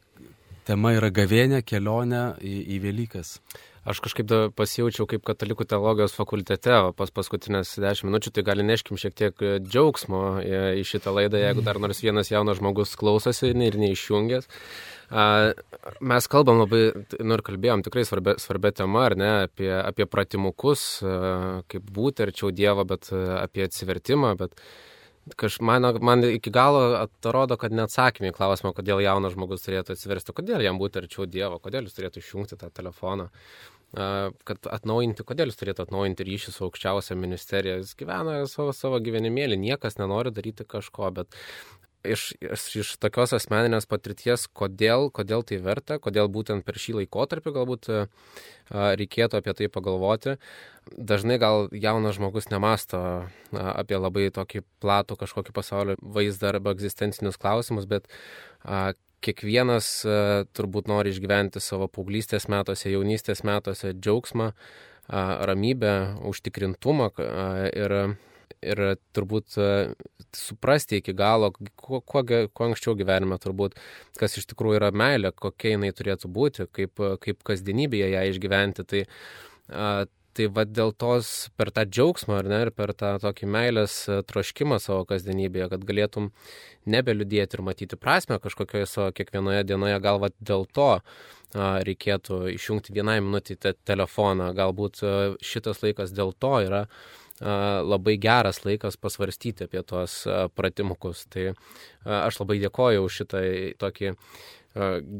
[0.67, 3.39] Tema yra gavėnė, kelionė į, į Velykas.
[3.81, 8.99] Aš kažkaip pasijaučiau kaip katalikų teologijos fakultete, o pas paskutinės dešimt minučių tai gali neškim
[9.01, 10.21] šiek tiek e, džiaugsmo
[10.77, 14.45] į šitą laidą, jeigu dar nors vienas jaunas žmogus klausosi ir neišjungęs.
[15.11, 16.83] Mes kalbam labai,
[17.19, 20.85] nu ir kalbėjom tikrai svarbia, svarbia tema, ar ne, apie, apie pratimukus,
[21.73, 24.55] kaip būti arčiau Dievo, bet apie atsivertimą, bet
[25.37, 30.33] Kaž, man, man iki galo atrodo, kad neatsakymė į klausimą, kodėl jaunas žmogus turėtų atsiversti,
[30.33, 33.27] kodėl jam būti arčiau Dievo, kodėl jis turėtų išjungti tą telefoną,
[33.93, 37.77] kad atnaujinti, kodėl jis turėtų atnaujinti ryšį su aukščiausia ministerija.
[37.83, 41.37] Jis gyvena savo, savo gyvenimėlį, niekas nenori daryti kažko, bet
[42.03, 47.53] iš, iš, iš tokios asmeninės patirties, kodėl, kodėl tai verta, kodėl būtent per šį laikotarpį
[47.55, 48.05] galbūt a,
[48.99, 50.37] reikėtų apie tai pagalvoti.
[50.97, 53.01] Dažnai gal jaunas žmogus nemasto
[53.51, 58.09] apie labai tokį platų kažkokį pasaulio vaizdą arba egzistencinius klausimus, bet
[59.21, 60.21] kiekvienas a,
[60.57, 64.51] turbūt nori išgyventi savo paauglystės metuose, jaunystės metuose džiaugsmą,
[65.11, 65.95] ramybę,
[66.29, 67.09] užtikrintumą
[67.75, 67.95] ir
[68.61, 68.81] ir
[69.15, 69.67] turbūt e,
[70.37, 73.77] suprasti iki galo, kuo, kuo, kuo anksčiau gyvenime turbūt,
[74.19, 78.87] kas iš tikrųjų yra meilė, kokia jinai turėtų būti, kaip, kaip kasdienybėje ją išgyventi.
[78.91, 79.03] Tai,
[80.37, 84.21] tai va dėl tos per tą džiaugsmą, ar ne, ir per tą tokį meilės e,
[84.29, 86.31] troškimą savo kasdienybėje, kad galėtum
[86.91, 90.93] nebeliudėti ir matyti prasme kažkokioje savo kiekvienoje dienoje, gal va dėl to
[91.51, 96.85] reikėtų išjungti vienai minutį te telefoną, galbūt e, šitas laikas dėl to yra
[97.41, 100.21] labai geras laikas pasvarstyti apie tuos
[100.55, 101.25] pratimukus.
[101.31, 101.51] Tai
[102.05, 103.43] aš labai dėkoju už šitą
[103.81, 104.15] tokį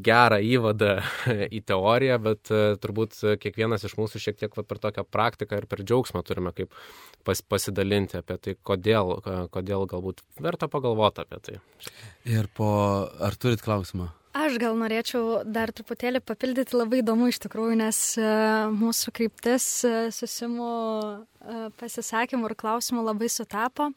[0.06, 0.94] gerą įvadą
[1.58, 6.22] į teoriją, bet turbūt kiekvienas iš mūsų šiek tiek per tokią praktiką ir per džiaugsmą
[6.24, 6.72] turime kaip
[7.26, 9.18] pas, pasidalinti apie tai, kodėl,
[9.52, 11.60] kodėl galbūt verta pagalvoti apie tai.
[12.24, 12.72] Ir po,
[13.20, 14.08] ar turit klausimą?
[14.32, 17.98] Aš gal norėčiau dar truputėlį papildyti, labai įdomu iš tikrųjų, nes
[18.72, 19.66] mūsų kryptis
[20.16, 20.68] susimų
[21.76, 23.90] pasisakymų ir klausimų labai sutapo.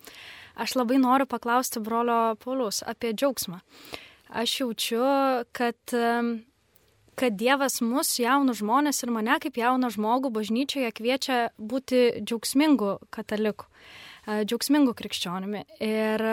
[0.60, 3.62] Aš labai noriu paklausti brolio Paulius apie džiaugsmą.
[4.36, 5.06] Aš jaučiu,
[5.56, 5.80] kad,
[7.16, 13.72] kad Dievas mus, jaunus žmonės ir mane kaip jauną žmogų bažnyčioje kviečia būti džiaugsmingų katalikų,
[14.44, 15.64] džiaugsmingų krikščionimi.
[15.80, 16.28] Ir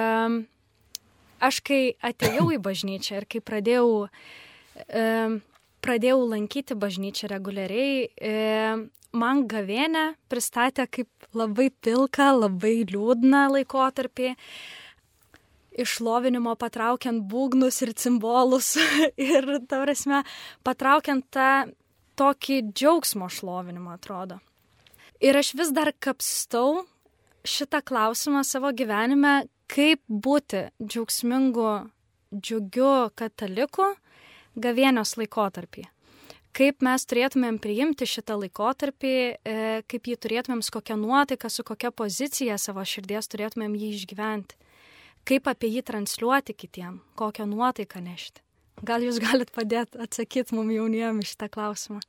[1.43, 4.07] aš kai atėjau į bažnyčią ir kai pradėjau,
[5.85, 14.33] pradėjau lankyti bažnyčią reguliariai, man gavėnę pristatė kaip labai pilką, labai liūdną laikotarpį,
[15.83, 18.75] išlovinimo patraukiant būgnus ir cimbolus
[19.31, 20.23] ir, ta prasme,
[20.65, 21.53] patraukiant tą
[22.21, 24.39] tokį džiaugsmo šlovinimą, atrodo.
[25.23, 26.83] Ir aš vis dar kapstau
[27.47, 31.73] šitą klausimą savo gyvenime, kaip būti džiaugsmingu,
[32.37, 33.95] džiugiu kataliku
[34.61, 35.89] gavėnios laikotarpį
[36.57, 39.57] kaip mes turėtumėm priimti šitą laikotarpį, e,
[39.89, 44.59] kaip jį turėtumėm, su kokia nuotaika, su kokia pozicija savo širdies turėtumėm jį išgyventi,
[45.29, 48.45] kaip apie jį transliuoti kitiem, kokią nuotaiką nešti.
[48.85, 52.03] Gal jūs galit padėti atsakyti mum jauniem šitą klausimą?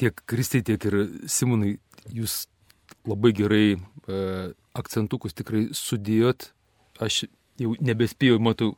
[0.00, 0.96] Tiek Kristai, tiek ir
[1.30, 1.76] Simonai,
[2.08, 2.46] jūs
[3.08, 4.20] labai gerai e,
[4.78, 6.50] akcentukus tikrai sudėjot.
[7.02, 7.24] Aš
[7.60, 8.72] jau nebespėjau, matau,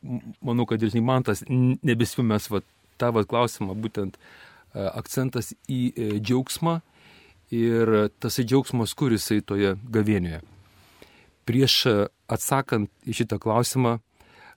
[0.45, 2.65] manau, kad ir man tas nebespėjau mes vat,
[3.01, 6.79] tą vat, klausimą, būtent e, akcentas į e, džiaugsmą
[7.53, 10.41] ir tas džiaugsmas, kur jisai toje gavienioje.
[11.45, 11.75] Prieš
[12.31, 13.99] atsakant į šitą klausimą,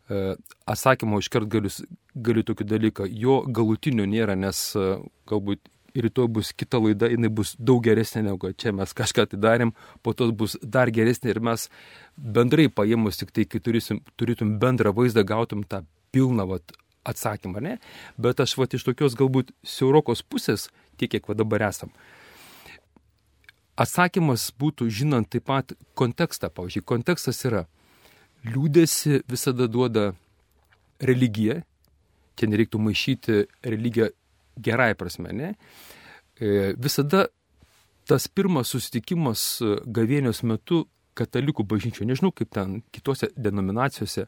[0.08, 1.68] atsakymo iškart galiu,
[2.14, 3.06] galiu tokį dalyką.
[3.08, 4.86] Jo galutinio nėra, nes e,
[5.98, 9.72] galbūt rytoj bus kita laida, jinai bus daug geresnė negu čia mes kažką tai darėm,
[10.02, 11.68] po to bus dar geresnė ir mes
[12.16, 16.72] bendrai paėmus tik tai, kai turėsim, turėtum bendrą vaizdą, gautum tą pilną vat,
[17.04, 17.78] atsakymą, ne?
[18.18, 21.90] Bet aš vat iš tokios galbūt siaurokos pusės, tiek kiek va dabar esam.
[23.78, 27.66] Atsakymas būtų žinant taip pat kontekstą, pavyzdžiui, kontekstas yra
[28.44, 30.14] liūdėsi visada duoda
[31.00, 31.62] religija,
[32.38, 34.10] čia nereiktų maišyti religiją
[34.64, 35.54] gerai prasme, ne?
[36.38, 37.26] E, visada
[38.08, 40.86] tas pirmas susitikimas gavėnios metu
[41.18, 44.26] katalikų bažnyčio, nežinau kaip ten kitose denominacijose,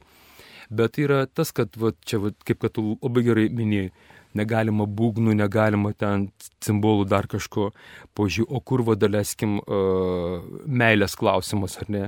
[0.70, 3.92] bet yra tas, kad va, čia, va, kaip kad tu labai gerai minėjai,
[4.38, 6.28] negalima būgnų, negalima ten
[6.62, 7.70] simbolų dar kažko,
[8.18, 12.04] požiūrėjau, o kur vadaleskim uh, meilės klausimas, ar ne,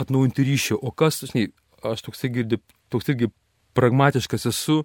[0.00, 1.50] atnaujinti ryšį, o kas, žinai,
[1.84, 2.60] aš toksai girdi,
[2.92, 3.28] toks irgi
[3.76, 4.80] pragmatiškas esu,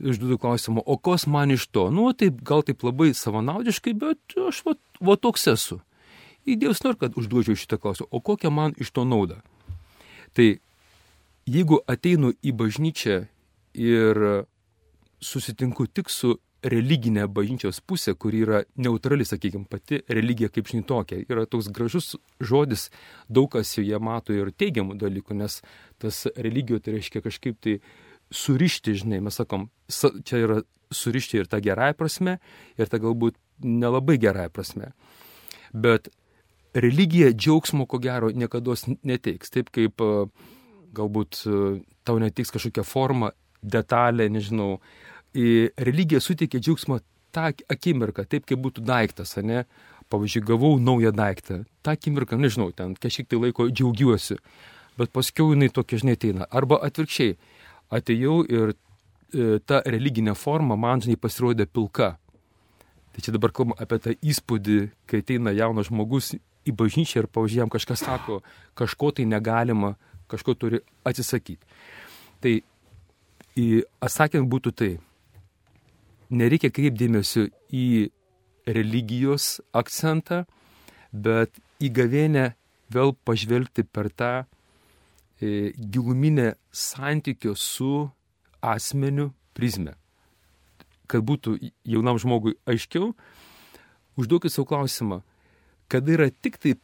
[0.00, 1.88] išduodu klausimą, o kas man iš to?
[1.94, 5.80] Nu, taip, gal taip labai savanaudiškai, bet aš va, va toks esu.
[6.44, 9.40] Įdėjus noriu, kad užduočiau šitą klausimą, o kokią man iš to naudą?
[10.36, 10.48] Tai
[11.46, 13.20] jeigu ateinu į bažnyčią
[13.74, 14.24] ir
[15.24, 21.20] susitinku tik su religinė bažnyčios pusė, kuri yra neutrali, sakykime, pati religija kaip žinai tokia.
[21.28, 22.88] Yra toks gražus žodis,
[23.28, 25.60] daug kas joje mato ir teigiamų dalykų, nes
[26.00, 27.78] tas religijų tai reiškia kažkaip tai
[28.34, 30.58] surišti, žinai, mes sakom, čia yra
[30.94, 32.38] surišti ir tą gerąją prasme,
[32.78, 34.90] ir tą galbūt nelabai gerąją prasme.
[35.74, 36.10] Bet
[36.74, 39.50] religija džiaugsmo, ko gero, niekada neteiks.
[39.54, 40.02] Taip kaip
[40.94, 41.40] galbūt
[42.06, 44.78] tau netiks kažkokia forma, detalė, nežinau,
[45.34, 47.00] religija suteikia džiaugsmą
[47.34, 49.64] tą akimirką, taip kaip būtų daiktas, ne?
[50.12, 51.62] Pavyzdžiui, gavau naują daiktą.
[51.82, 54.36] Ta akimirka, nežinau, ten kažkiek tai laiko džiaugiuosi,
[55.00, 56.46] bet paskui jinai tokia, žinai, ateina.
[56.52, 57.38] Arba atvirkščiai,
[57.94, 62.14] atėjau ir e, ta religinė forma man, žinai, pasirodė pilka.
[63.14, 66.32] Tai čia dabar kalbam apie tą įspūdį, kai ateina jaunas žmogus
[66.64, 68.40] į bažnyčią ir, pavyzdžiui, jam kažkas sako,
[68.78, 69.94] kažko tai negalima,
[70.32, 71.62] kažko turi atsisakyti.
[72.42, 72.54] Tai
[74.02, 74.90] atsakymai būtų tai,
[76.34, 78.10] nereikia kreipdėmėsio į
[78.66, 80.44] religijos akcentą,
[81.12, 82.48] bet į gavėnę
[82.90, 84.32] vėl pažvelgti per tą
[85.40, 88.08] giluminę santykio su
[88.60, 89.94] asmeniu prizmę.
[91.10, 93.12] Kad būtų jaunam žmogui aiškiau,
[94.16, 95.20] užduokit savo klausimą,
[95.88, 96.76] kada yra tik tai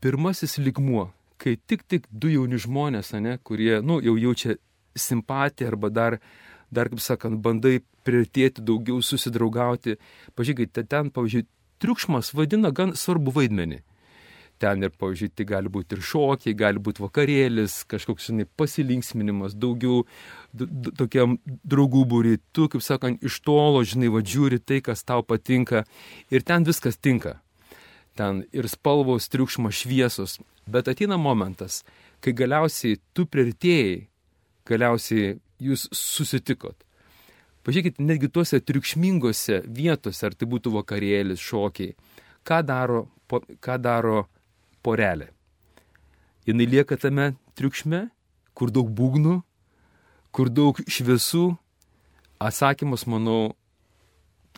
[0.00, 4.58] pirmasis ligmuo, kai tik tik du jauni žmonės, ne, kurie, nu, jau jaučia
[4.94, 6.18] simpatiją arba dar,
[6.70, 9.96] dar, kaip sakant, bandai priartėti daugiau, susidraugauti.
[10.36, 11.46] Pažiūrėkite, ten, pavyzdžiui,
[11.80, 13.80] triukšmas vadina gan svarbu vaidmenį.
[14.60, 20.02] Ten ir, pavyzdžiui, tai gali būti ir šokiai, gali būti vakarėlis, kažkoks, žinai, pasilinksminimas, daugiau
[20.98, 25.86] tokiam draugų būri, tu, kaip sakant, iš tolo, žinai, vadžiūri tai, kas tau patinka
[26.28, 27.38] ir ten viskas tinka.
[28.20, 30.36] Ten ir spalvos, triukšmas, šviesos.
[30.68, 31.80] Bet ateina momentas,
[32.20, 33.94] kai galiausiai tu prieartėjai,
[34.68, 36.76] galiausiai jūs susitikot.
[37.64, 41.94] Pažiūrėkit, netgi tuose triukšmingose vietose, ar tai būtų vakarėlis, šokiai,
[42.44, 43.06] ką daro,
[43.60, 44.26] ką daro
[44.82, 45.30] porelė.
[46.46, 48.08] Jis lieka tame triukšme,
[48.54, 49.40] kur daug būgnų,
[50.32, 51.56] kur daug šviesų.
[52.40, 53.52] Atsakymas, manau,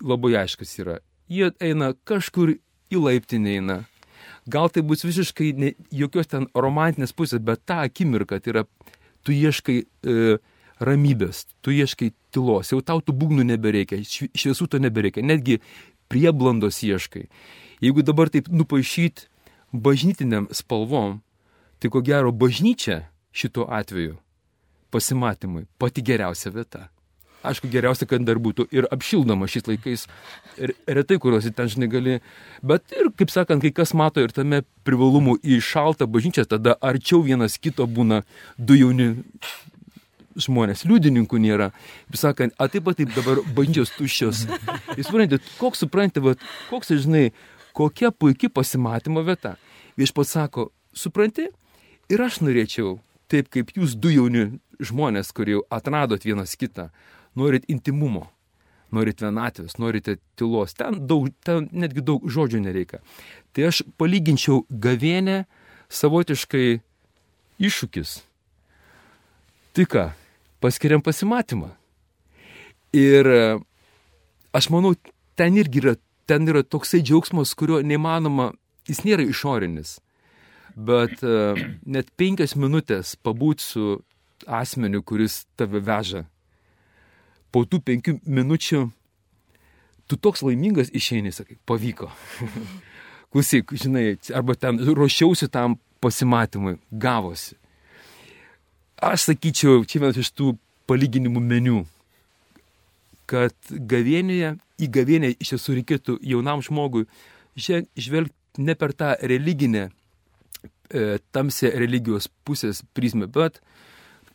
[0.00, 1.00] labai aiškus yra.
[1.26, 2.54] Jie eina kažkur
[2.92, 3.78] į laiptinę eina.
[4.46, 8.62] Gal tai bus visiškai ne, jokios ten romantinės pusės, bet tą akimirką tai yra,
[9.26, 10.36] tu ieškai e,
[10.82, 15.60] ramybės, tu ieškai tylos, jau tau tų būgnų nebereikia, šviesų to nebereikia, netgi
[16.10, 17.28] prieblandos ieškai.
[17.82, 19.31] Jeigu dabar taip nupaišyti
[19.72, 21.20] bažnytiniam spalvom,
[21.80, 24.18] tai ko gero bažnyčia šituo atveju
[24.92, 26.88] pasimatymui pati geriausia vieta.
[27.42, 30.04] Aišku, geriausia, kad dar būtų ir apšildoma šiais laikais,
[30.62, 32.20] ir retai, kuriuos ten žinai gali,
[32.62, 37.18] bet ir, kaip sakant, kai kas mato ir tame privalumų į šaltą bažnyčią, tada arčiau
[37.26, 38.22] vienas kito būna
[38.58, 39.08] du jauni
[40.38, 41.72] žmonės, liudininkų nėra.
[42.16, 44.46] Sakant, a taip pat taip dabar bandžios tuščios.
[44.94, 46.36] Jūs suprantate, koks suprantate,
[46.70, 47.32] koks, žinai,
[47.72, 49.56] kokia puikia pasimatymo vieta.
[49.98, 51.48] Viešpats sako, supranti,
[52.12, 52.98] ir aš norėčiau,
[53.32, 54.46] taip kaip jūs du jauni
[54.82, 56.88] žmonės, kurie jau atradot vienas kitą,
[57.38, 58.26] norit intimumo,
[58.92, 63.00] norit vienatvės, norite tylos, ten, daug, ten netgi daug žodžių nereikia.
[63.52, 65.44] Tai aš palyginčiau gavėnę
[65.92, 66.80] savotiškai
[67.62, 68.16] iššūkis.
[69.72, 70.06] Tai ką,
[70.60, 71.70] paskiriam pasimatymą.
[72.92, 73.44] Ir e,
[74.52, 74.92] aš manau,
[75.40, 75.94] ten irgi yra,
[76.26, 78.52] ten yra toksai džiaugsmas, kurio neįmanoma,
[78.88, 79.98] jis nėra išorinis.
[80.72, 83.88] Bet uh, net penkias minutės pabūti su
[84.46, 86.24] asmeniu, kuris tave veža.
[87.52, 88.86] Po tų penkių minučių
[90.08, 92.10] tu toks laimingas išeini, sakai, pavyko.
[93.32, 97.56] Klausyk, žinai, arba ten ruošiausi tam pasimatymui, gavosi.
[99.02, 100.52] Aš sakyčiau, čia vienas iš tų
[100.90, 101.78] palyginimų meniu,
[103.30, 107.06] kad gavienėje, į gavienę iš tiesų reikėtų jaunam žmogui
[107.56, 109.88] žvelgti ne per tą religinę,
[110.92, 113.60] e, tamsę religijos pusės prizmę, bet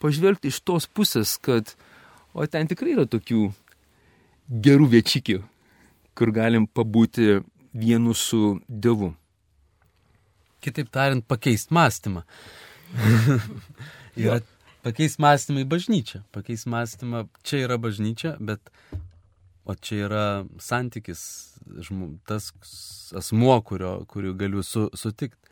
[0.01, 1.75] pažvelgti iš tos pusės, kad
[2.33, 3.51] o ten tikrai yra tokių
[4.49, 5.41] gerų viečikių,
[6.17, 7.41] kur galim pabūti
[7.73, 9.13] vienu su Dievu.
[10.63, 12.23] Kitaip tariant, pakeisti mąstymą.
[14.17, 14.39] yra
[14.85, 16.23] pakeisti mąstymą į bažnyčią.
[16.33, 18.71] Pakeisti mąstymą, čia yra bažnyčia, bet
[19.67, 20.23] o čia yra
[20.63, 21.21] santykis,
[22.27, 22.51] tas
[23.15, 25.43] asmuo, kurio, kuriuo galiu su, sutikti.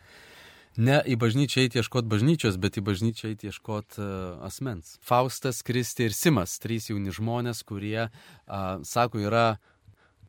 [0.75, 4.97] Ne į bažnyčią eiti ieškoti bažnyčios, bet į bažnyčią eiti ieškoti uh, asmens.
[5.03, 9.45] Faustas, Kristi ir Simas, trys jauni žmonės, kurie, uh, sako, yra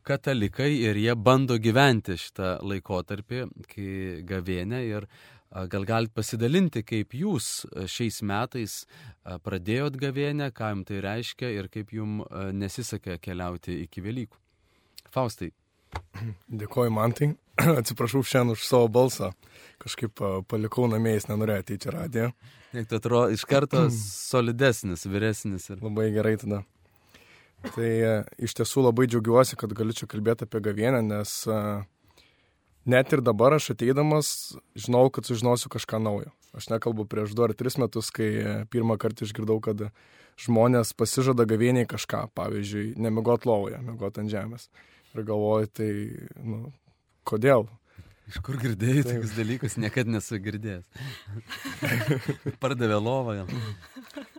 [0.07, 3.89] katalikai ir jie bando gyventi šitą laikotarpį, kai
[4.27, 5.09] gavėnė ir
[5.47, 8.81] Gal galite pasidalinti, kaip jūs šiais metais
[9.43, 14.39] pradėjot gavėnę, ką jums tai reiškia ir kaip jums nesisekė keliauti iki Velykų.
[15.11, 15.51] Faustai.
[16.47, 17.33] Dėkoju man tai.
[17.79, 19.31] Atsiprašau šiandien už savo balsą.
[19.81, 22.31] Kažkaip palikau namie, jis nenorėjo ateiti į radiją.
[22.75, 23.87] Nek tu atrodo iš karto
[24.31, 25.69] solidesnis, vyresnis.
[25.73, 25.81] Ir...
[25.83, 26.63] Labai gerai tada.
[27.73, 27.91] Tai
[28.43, 31.31] iš tiesų labai džiaugiuosi, kad galiu čia kalbėti apie gavienę, nes
[32.85, 34.29] net ir dabar aš ateidamas
[34.77, 36.29] žinau, kad sužinosiu kažką naujo.
[36.55, 38.29] Aš nekalbu prieš du ar tris metus, kai
[38.71, 39.89] pirmą kartą išgirdau, kad
[40.39, 44.69] žmonės pasižada gavieniai kažką, pavyzdžiui, nemigot lovoje, migot ant žemės.
[45.15, 45.89] Ir galvoju, tai,
[46.45, 46.71] nu,
[47.27, 47.67] kodėl?
[48.27, 50.87] Iš kur girdėjai tokius dalykus, niekada nesu girdėjęs.
[52.63, 53.53] Pardavė lovą jam.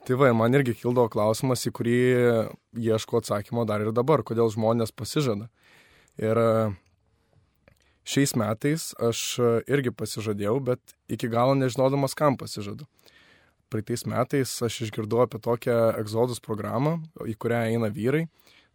[0.04, 1.96] Tai va, man irgi kildavo klausimas, į kurį
[2.84, 5.48] ieško atsakymo dar ir dabar, kodėl žmonės pasižada.
[6.20, 6.40] Ir
[8.08, 12.88] šiais metais aš e, irgi pasižadėjau, bet iki galo nežinodamas, kam pasižadu.
[13.68, 16.96] Praeitais metais aš išgirdau apie tokią egzodus programą,
[17.28, 18.24] į kurią eina vyrai,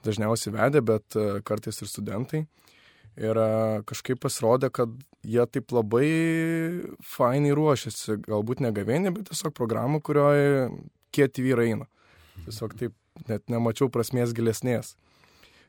[0.05, 2.43] dažniausiai vedė, bet e, kartais ir studentai.
[3.17, 3.49] Ir e,
[3.89, 4.93] kažkaip pasirodė, kad
[5.25, 6.09] jie taip labai
[7.15, 10.69] fainai ruošiasi, galbūt ne gavienė, bet tiesiog programą, kurioje
[11.13, 11.89] kieti vyrai eina.
[12.45, 14.95] Tiesiog taip net nemačiau prasmės gilesnės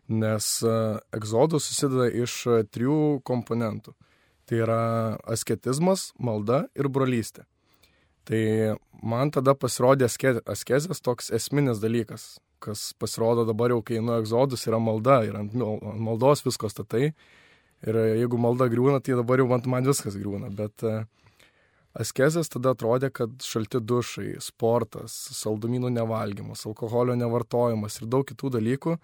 [0.09, 0.75] nes e,
[1.17, 3.95] egzodas susideda iš e, trijų komponentų.
[4.45, 4.81] Tai yra
[5.31, 7.47] asketizmas, malda ir brolystė.
[8.29, 8.41] Tai
[9.05, 14.81] man tada pasirodė askezės toks esminis dalykas, kas pasirodo dabar jau, kai nuo egzodus yra
[14.81, 17.13] malda ir ant maldos visko statai.
[17.85, 20.49] Ir jeigu malda griūna, tai dabar jau ant man viskas griūna.
[20.57, 21.03] Bet e,
[22.01, 28.97] askezės tada atrodė, kad šalti dušai, sportas, saldumynų nevalgymas, alkoholio nevartojimas ir daug kitų dalykų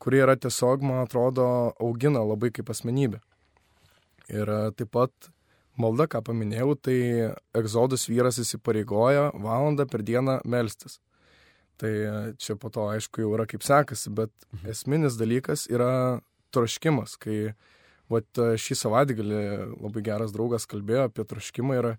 [0.00, 1.44] kurie yra tiesiog, man atrodo,
[1.82, 3.20] augina labai kaip asmenybė.
[4.30, 5.30] Ir e, taip pat
[5.80, 6.98] malda, ką paminėjau, tai
[7.56, 10.98] egzodus vyras įsipareigoja valandą per dieną melstis.
[11.80, 14.70] Tai e, čia po to, aišku, jau yra kaip sekasi, bet mhm.
[14.72, 16.20] esminis dalykas yra
[16.54, 17.52] troškimas, kai
[18.10, 19.42] vat, e, šį savaitgalį
[19.76, 21.92] labai geras draugas kalbėjo apie troškimą ir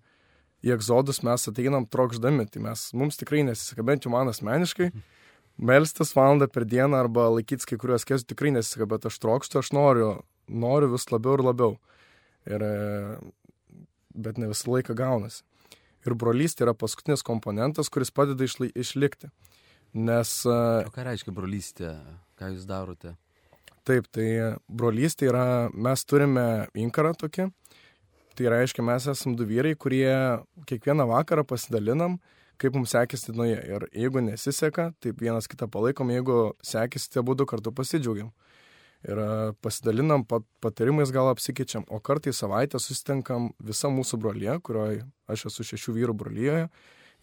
[0.62, 5.21] į egzodus mes ateinam trokšdami, tai mes, mums tikrai nesiseka, bent jau man asmeniškai, mhm
[5.62, 9.72] melstis valandą per dieną arba laikytis kai kuriuos kesų tikrai nesiseka, bet aš trokštu, aš
[9.76, 10.10] noriu,
[10.48, 11.78] noriu vis labiau ir labiau.
[12.50, 13.80] Ir, e,
[14.26, 15.42] bet ne visą laiką gaunasi.
[16.02, 19.30] Ir brolystė yra paskutinis komponentas, kuris padeda išli išlikti.
[19.94, 20.40] Nes...
[20.48, 20.58] E,
[20.88, 21.94] o ką reiškia brolystė?
[22.40, 23.14] Ką jūs darote?
[23.86, 27.48] Taip, tai brolystė yra, mes turime inkarą tokį.
[28.38, 30.08] Tai reiškia, mes esame du vyrai, kurie
[30.66, 32.16] kiekvieną vakarą pasidalinam
[32.62, 33.58] kaip mums sekėsi dienoje.
[33.66, 38.30] Ir jeigu nesiseka, tai vienas kitą palaikom, jeigu sekėsi, tai būdu kartu pasidžiaugiam.
[39.02, 39.28] Ir e,
[39.64, 45.00] pasidalinam pat, patarimais, gal apsikeičiam, o kartą į savaitę susitinkam visą mūsų brolyje, kurioje
[45.32, 46.60] aš esu šešių vyrų brolyje,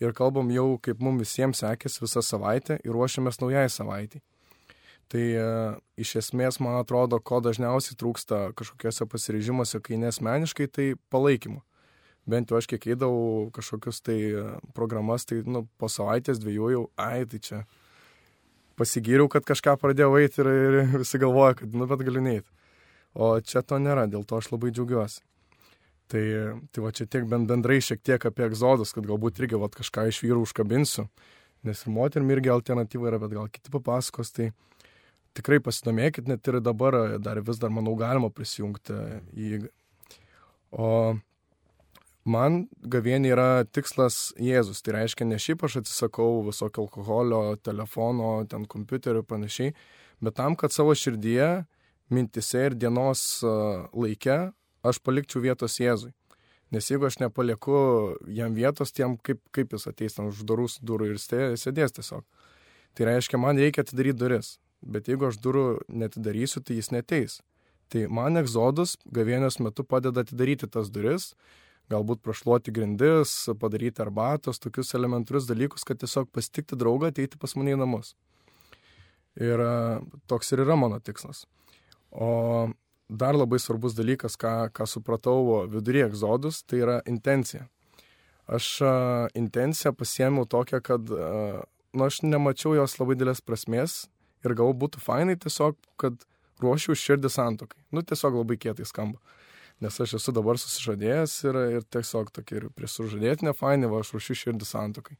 [0.03, 4.19] ir kalbam jau, kaip mums visiems sekėsi visą savaitę ir ruošiamės naujai savaitį.
[5.09, 5.47] Tai e,
[5.97, 11.63] iš esmės, man atrodo, ko dažniausiai trūksta kažkokiuose pasirežimuose, kai nesmeniškai, tai palaikymo
[12.30, 14.45] bent jau aš kiek eidavau kažkokius tai e,
[14.77, 17.63] programas, tai nu, po savaitės dviejų jau, ai, tai čia
[18.80, 22.47] pasigyriau, kad kažką pradėjau eiti ir, ir visi galvoja, kad, nu, bet galiu neiti.
[23.17, 25.23] O čia to nėra, dėl to aš labai džiaugiuosi.
[26.09, 26.23] Tai,
[26.73, 30.23] tai va čia tiek bendrai šiek tiek apie egzodus, kad galbūt irgi va, kažką iš
[30.23, 31.05] vyrų užkabinsiu,
[31.67, 34.49] nes ir moterim irgi alternatyva yra, bet gal kiti papasakos, tai
[35.38, 38.97] tikrai pasidomėkit, net ir dabar dar vis dar, manau, galima prisijungti
[39.38, 39.59] į...
[40.69, 40.88] O
[42.30, 44.84] Man gavienė yra tikslas Jėzus.
[44.86, 49.73] Tai reiškia, ne šiaip aš atsisakau visokio alkoholio, telefono, ten kompiuterio ir panašiai,
[50.21, 51.49] bet tam, kad savo širdyje,
[52.13, 54.38] mintise ir dienos laike
[54.86, 56.13] aš palikčiau vietos Jėzui.
[56.69, 57.80] Nes jeigu aš nepalieku
[58.30, 62.25] jam vietos, tiem kaip, kaip jis ateis ten uždarus durų ir sėdės tiesiog.
[62.93, 64.57] Tai reiškia, man reikia atidaryti duris.
[64.86, 67.39] Bet jeigu aš durų netidarysiu, tai jis neteis.
[67.89, 71.32] Tai man egzodus gavienės metu padeda atidaryti tas duris,
[71.89, 77.73] galbūt prašluoti grindis, padaryti arbatos, tokius elementarius dalykus, kad tiesiog pasitikti draugą, ateiti pas mane
[77.73, 78.13] į namus.
[79.39, 79.61] Ir
[80.29, 81.45] toks ir yra mano tikslas.
[82.11, 82.69] O
[83.09, 87.65] dar labai svarbus dalykas, ką, ką supratau vidury egzodus, tai yra intencija.
[88.49, 88.93] Aš a,
[89.37, 91.61] intenciją pasiemiau tokią, kad, a,
[91.93, 94.03] nu, aš nemačiau jos labai didelės prasmės
[94.45, 96.17] ir gal būtų fainai tiesiog, kad
[96.61, 97.81] ruošiu širdį santokai.
[97.93, 99.21] Nu, tiesiog labai kietai skamba.
[99.80, 104.36] Nes aš esu dabar susižadėjęs ir, ir tiesiog tokia ir prisužadėtinė fainai, va, aš ruošiu
[104.36, 105.15] širdį santokai.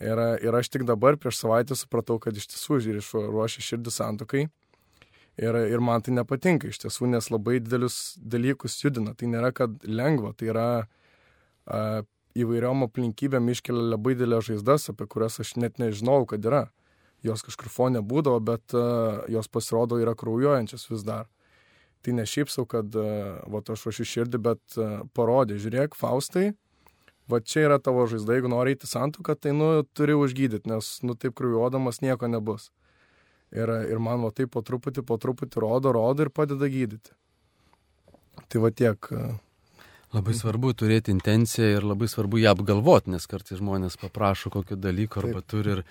[0.00, 2.80] Ir, ir aš tik dabar prieš savaitę supratau, kad iš tiesų
[3.32, 4.46] ruošiu širdį santokai
[5.36, 9.12] Ir, ir man tai nepatinka iš tiesų, nes labai didelius dalykus judina.
[9.12, 11.80] Tai nėra, kad lengva, tai yra a,
[12.36, 16.62] įvairiom aplinkybėm iškelia labai didelės žaizdas, apie kurias aš net nežinau, kad yra.
[17.24, 18.86] Jos kažkur fone būdavo, bet a,
[19.32, 21.28] jos pasirodo yra kraujuojančios vis dar.
[22.04, 26.52] Tai ne šiaip sau, kad, va, aš ruošiu širdį, bet a, parodė, žiūrėk, Faustai,
[27.30, 31.16] va čia yra tavo žaizda, jeigu nori eiti santuoką, tai, nu, turi užgydyti, nes, nu,
[31.18, 32.70] taip kraujuodamas nieko nebus.
[33.54, 37.14] Ir, ir man va taip po truputį, po truputį rodo, rodo ir padeda gydyti.
[38.50, 39.10] Tai va tiek.
[40.16, 44.76] E, labai svarbu turėti intenciją ir labai svarbu ją apgalvoti, nes kartais žmonės paprašo kokio
[44.76, 45.48] dalyko arba Taip.
[45.50, 45.82] turi ir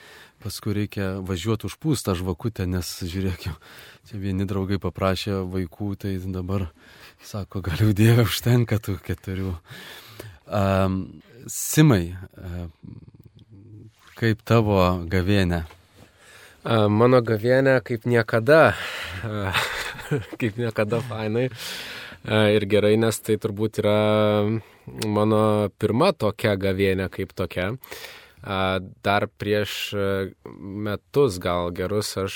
[0.43, 3.55] paskui reikia važiuoti užpūstą žvakutę, nes žiūrėk, jau
[4.09, 6.69] čia vieni draugai paprašė vaikų, tai dabar
[7.23, 9.55] sako, galiu Dievę užtenka tų keturių.
[10.45, 12.65] Um, Simai, uh,
[14.17, 15.65] kaip tavo gavėnė?
[16.65, 18.73] Mano gavienė kaip niekada,
[20.41, 21.51] kaip niekada fainai
[22.25, 23.97] ir gerai, nes tai turbūt yra
[25.05, 25.41] mano
[25.79, 27.73] pirma tokia gavienė kaip tokia.
[28.45, 29.71] Dar prieš
[30.85, 32.35] metus gal gerus aš,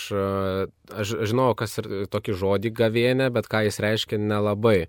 [0.89, 4.87] aš žinau, kas ir tokį žodį gavienė, bet ką jis reiškia nelabai.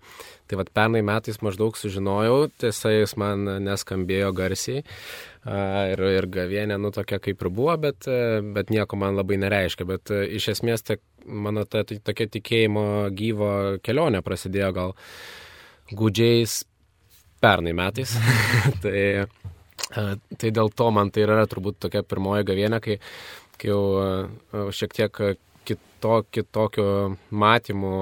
[0.48, 4.80] Tai vad pernai metais maždaug sužinojau, tiesa jis man neskambėjo garsiai.
[5.44, 8.08] Ir, ir gavienė, nu tokia kaip ir buvo, bet,
[8.56, 9.86] bet nieko man labai nereiškia.
[9.92, 10.96] Bet iš esmės ta,
[11.26, 12.84] mano ta, ta, tokia tikėjimo
[13.16, 13.52] gyvo
[13.84, 14.96] kelionė prasidėjo gal
[15.90, 16.62] gudžiais
[17.40, 18.16] pernai metais.
[18.82, 19.26] tai
[19.90, 22.98] Tai dėl to man tai yra turbūt tokia pirmoji gavienė, kai,
[23.58, 25.20] kai jau šiek tiek
[25.66, 26.90] kito, kitokio
[27.30, 27.96] matymų,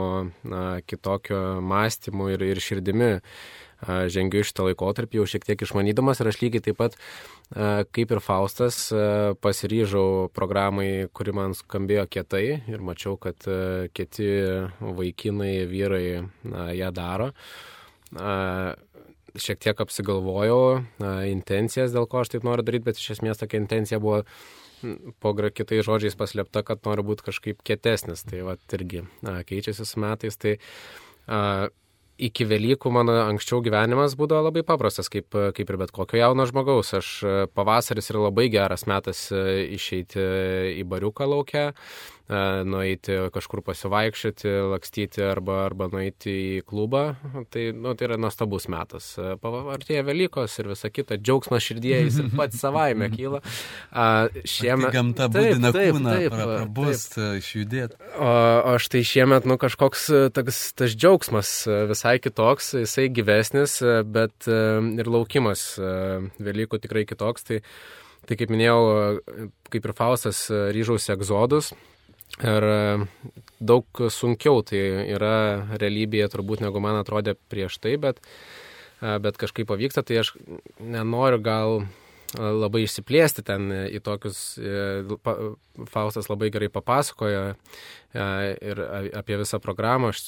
[0.91, 3.13] kitokio mąstymų ir, ir širdimi
[3.87, 6.97] žengiu šitą laikotarpį jau šiek tiek išmanydamas ir aš lygiai taip pat,
[7.95, 8.81] kaip ir Faustas,
[9.45, 13.47] pasiryžau programai, kuri man skambėjo kietai ir mačiau, kad
[13.95, 14.29] kiti
[14.81, 16.05] vaikinai, vyrai
[16.79, 17.33] ją daro
[19.39, 20.81] šiek tiek apsigalvojau
[21.29, 24.23] intencijas, dėl ko aš taip noriu daryti, bet iš esmės tokia intencija buvo
[25.23, 28.25] po kitais žodžiais paslėpta, kad noriu būti kažkaip kietesnis.
[28.29, 30.39] Tai va irgi a, keičiasi su metais.
[30.39, 30.55] Tai
[31.27, 31.69] a,
[32.19, 36.93] iki Velykų mano anksčiau gyvenimas būdavo labai paprastas, kaip, kaip ir bet kokio jauno žmogaus.
[36.99, 37.11] Aš
[37.55, 40.23] pavasaris yra labai geras metas išeiti
[40.81, 41.69] į bariuką laukę
[42.29, 47.15] nueiti kažkur pasivaikščioti, lakstyti arba, arba nueiti į klubą,
[47.53, 49.15] tai, nu, tai yra nuostabus metas.
[49.19, 53.41] Artėja Velykos ir visa kita, džiaugsmas širdyje jis ir pats savaime kyla.
[54.45, 54.93] Šiemet...
[54.93, 57.97] Gamta būdina kūną, prabust, išjudėti.
[58.21, 58.31] O,
[58.75, 61.55] o štai šiemet, nu, kažkoks tas, tas džiaugsmas
[61.89, 67.49] visai kitoks, jisai gyvesnis, bet ir laukimas Velykų tikrai kitoks.
[67.49, 67.63] Tai,
[68.29, 68.81] tai kaip minėjau,
[69.73, 71.73] kaip ir Faustas, ryžausi egzodus,
[72.37, 73.07] Ir e,
[73.59, 78.21] daug sunkiau tai yra realybėje turbūt negu man atrodė prieš tai, bet,
[79.01, 80.35] e, bet kažkaip pavyksta, tai aš
[80.79, 81.89] nenoriu gal e,
[82.39, 84.43] labai išsiplėsti ten į tokius,
[85.91, 87.43] Faustas labai gerai papasakojo
[88.15, 88.81] ir
[89.19, 90.23] apie visą programą, aš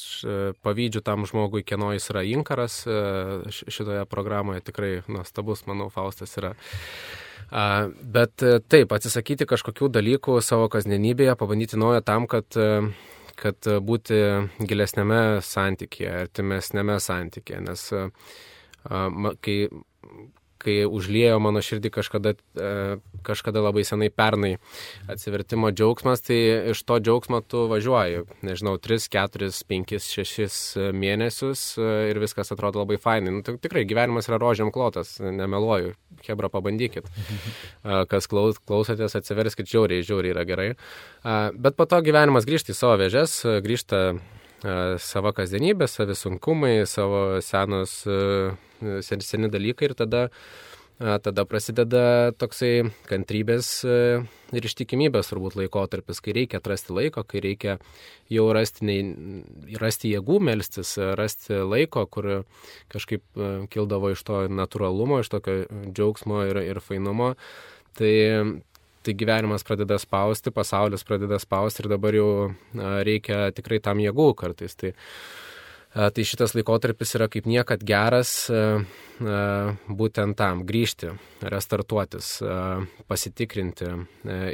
[0.64, 2.82] pavydžiu tam žmogui, kieno jis yra inkaras
[3.51, 6.57] šitoje programoje, tikrai nuostabus, manau, Faustas yra.
[7.51, 12.68] Bet e, taip, atsisakyti kažkokių dalykų savo kasdienybėje, pabandyti naują tam, kad, e,
[13.40, 14.20] kad būti
[14.70, 17.62] gilesnėme santykėje, artimesnėme santykėje.
[17.66, 17.86] Nes
[19.42, 19.57] kai
[20.61, 24.53] kai užliejo mano širdį kažkada, e, kažkada labai senai pernai
[25.11, 26.39] atsivertimo džiaugsmas, tai
[26.75, 29.97] iš to džiaugsmo tu važiuoji, nežinau, 3, 4, 5,
[30.31, 33.39] 6 mėnesius e, ir viskas atrodo labai fainai.
[33.39, 35.95] Nu, tikrai gyvenimas yra rožiam klotas, nemeluoju,
[36.27, 37.07] Hebra pabandykit.
[38.11, 40.67] Kas klausotės, atsiverskit, žiauriai, žiauriai yra gerai.
[41.57, 44.03] Bet po to gyvenimas grįžta į savo vėžes, grįžta
[45.01, 48.03] savo kasdienybę, savi sunkumai, savo senos
[48.81, 50.28] seni, seni dalykai ir tada,
[51.01, 57.78] tada prasideda toksai kantrybės ir ištikimybės turbūt laikotarpis, kai reikia atrasti laiko, kai reikia
[58.33, 59.01] jau rasti, nei,
[59.81, 62.31] rasti jėgų melstis, rasti laiko, kur
[62.93, 63.24] kažkaip
[63.72, 67.35] kildavo iš to natūralumo, iš tokio džiaugsmo ir, ir fainumo.
[67.97, 68.14] Tai,
[69.01, 72.33] tai gyvenimas pradeda spausti, pasaulis pradeda spausti ir dabar jau
[73.09, 74.76] reikia tikrai tam jėgų kartais.
[74.76, 74.93] Tai,
[75.91, 78.45] Tai šitas laikotarpis yra kaip niekad geras
[80.01, 81.11] būtent tam grįžti,
[81.43, 82.28] restartuotis,
[83.11, 83.88] pasitikrinti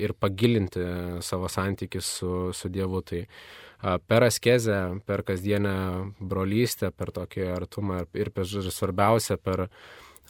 [0.01, 0.87] ir pagilinti
[1.21, 3.03] savo santykį su, su Dievu.
[3.05, 3.21] Tai
[4.09, 5.75] per askezę, per kasdienę
[6.25, 9.67] brolystę, per tokį artumą ir, per, svarbiausia, per,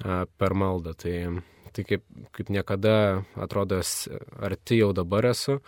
[0.02, 0.96] per maldą.
[0.98, 1.14] Tai,
[1.70, 2.02] tai kaip,
[2.34, 2.96] kaip niekada
[3.38, 3.78] atrodo,
[4.42, 5.60] arti jau dabar esu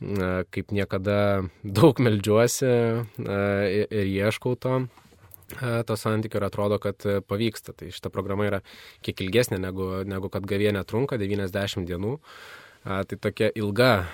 [0.00, 2.70] kaip niekada daug melžiuosi
[3.20, 4.78] ir ieškau to,
[5.86, 7.74] to santykio ir atrodo, kad pavyksta.
[7.76, 8.62] Tai šita programa yra
[9.04, 12.16] kiek ilgesnė negu, negu kad gavienė trunka, 90 dienų.
[12.80, 14.06] Tai tokia ilga,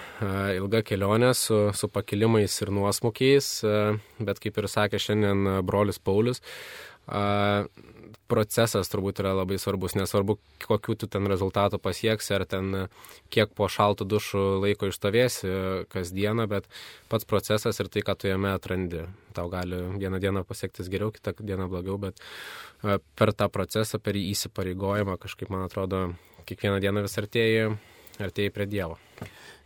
[0.59, 3.51] ilga kelionė su, su pakilimais ir nuosmukiais,
[4.19, 6.43] bet kaip ir sakė šiandien brolis Paulius,
[8.27, 10.37] procesas turbūt yra labai svarbus, nesvarbu,
[10.67, 12.89] kokiu tu ten rezultatų pasieksi, ar ten
[13.33, 15.53] kiek po šaltų dušų laiko ištovėsi
[15.93, 16.67] kasdieną, bet
[17.11, 19.05] pats procesas ir tai, ką tu jame atrandi.
[19.37, 24.19] Tau gali vieną dieną pasiektis geriau, kitą dieną blogiau, bet e, per tą procesą, per
[24.19, 26.09] įsipareigojimą kažkaip, man atrodo,
[26.49, 27.75] kiekvieną dieną vis artėjai,
[28.27, 28.99] artėjai prie Dievo.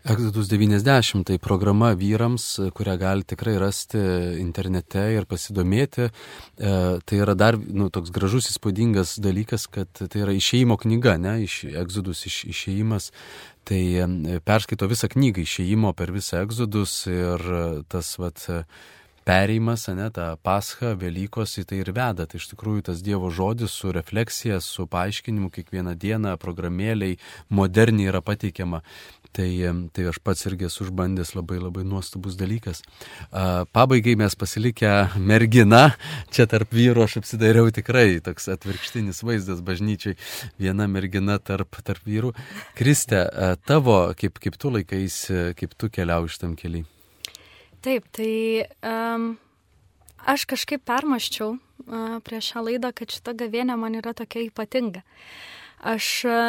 [0.04, 4.00] Exodus 90 tai programa vyrams, kurią gali tikrai rasti
[4.40, 6.06] internete ir pasidomėti.
[6.08, 6.70] E,
[7.04, 11.66] tai yra dar nu, toks gražus įspūdingas dalykas, kad tai yra išeimo knyga, ne, iš
[11.82, 13.10] Exodus iš, išeimas.
[13.68, 17.44] Tai e, perskaito visą knygą išeimo per visą Exodus ir
[17.92, 18.48] tas vat,
[19.24, 22.26] pereimas, ne, ta pascha, Velykos į tai ir veda.
[22.26, 28.24] Tai iš tikrųjų tas Dievo žodis su refleksija, su paaiškinimu kiekvieną dieną programėliai moderniai yra
[28.24, 28.82] pateikiama.
[29.30, 29.46] Tai,
[29.94, 32.80] tai aš pats irgi esu užbandęs labai labai nuostabus dalykas.
[33.70, 34.90] Pabaigai mes pasilikę
[35.22, 35.92] mergina,
[36.34, 40.16] čia tarp vyrų aš apsidairiau tikrai toks atvirkštinis vaizdas bažnyčiai,
[40.58, 42.32] viena mergina tarp, tarp vyrų.
[42.78, 43.22] Kriste,
[43.70, 45.20] tavo, kaip, kaip tu laikais,
[45.60, 46.88] kaip tu keliauji iš tam keliai?
[47.86, 49.30] Taip, tai um,
[50.26, 55.06] aš kažkaip permaščiau uh, prieš šią laidą, kad šita gavienė man yra tokia ypatinga.
[55.06, 56.40] Uh, Aš e,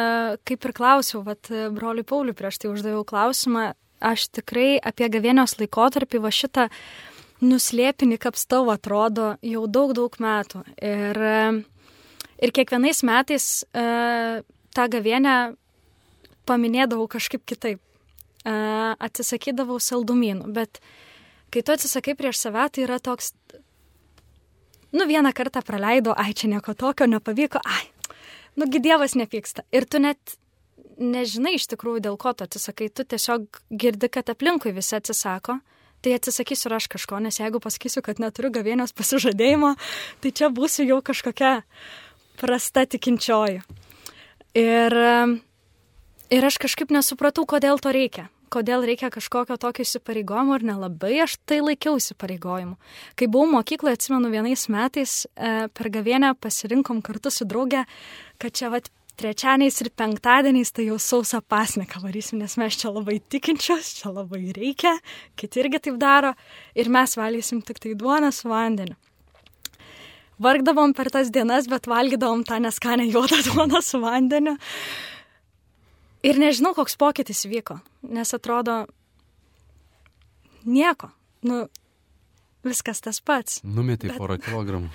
[0.44, 3.70] kaip ir klausiau, vat, broliui Pauliui prieš tai uždaviau klausimą,
[4.02, 6.68] aš tikrai apie gavėnios laikotarpį va šitą
[7.42, 10.62] nuslėpinį kapstau atrodo jau daug, daug metų.
[10.78, 11.40] Ir, e,
[12.44, 13.86] ir kiekvienais metais e,
[14.74, 15.54] tą gavienę
[16.48, 17.80] paminėdavau kažkaip kitaip.
[18.42, 18.52] E,
[18.98, 20.80] atsisakydavau saldumynų, bet
[21.54, 23.32] kai tu atsisakai prieš save, tai yra toks,
[24.92, 27.91] nu vieną kartą praleido, ai čia nieko tokio nepavyko, ai
[28.60, 29.64] nugi Dievas nepyksta.
[29.72, 30.36] Ir tu net
[31.00, 35.60] nežinai iš tikrųjų, dėl ko tu atsisakai, tu tiesiog girdi, kad aplinkui visi atsisako.
[36.02, 39.76] Tai atsisakysiu ir aš kažko, nes jeigu pasakysiu, kad neturiu gavienios pasižadėjimo,
[40.18, 41.60] tai čia būsiu jau kažkokia
[42.42, 43.60] prasta tikinčioji.
[44.58, 44.96] Ir,
[46.26, 51.38] ir aš kažkaip nesupratau, kodėl to reikia kodėl reikia kažkokio tokio įsipareigojimo ir nelabai aš
[51.48, 52.76] tai laikiau įsipareigojimu.
[53.18, 57.86] Kai buvau mokykloje, atsimenu, vienais metais e, per gavienę pasirinkom kartu su draugė,
[58.42, 58.90] kad čia vat
[59.20, 64.44] trečianiais ir penktadieniais tai jau sausą pasniką varysim, nes mes čia labai tikinčios, čia labai
[64.56, 64.96] reikia,
[65.38, 66.32] kiti irgi taip daro
[66.74, 68.96] ir mes valysim tik tai duoną su vandeniu.
[70.42, 74.56] Vargdavom per tas dienas, bet valgydavom tą neskanę juodą duoną su vandeniu.
[76.22, 78.84] Ir nežinau, koks pokytis vyko, nes atrodo
[80.62, 81.10] nieko.
[81.42, 81.64] Nu,
[82.62, 83.58] viskas tas pats.
[83.66, 84.20] Numetai bet...
[84.20, 84.90] porą kilogramų.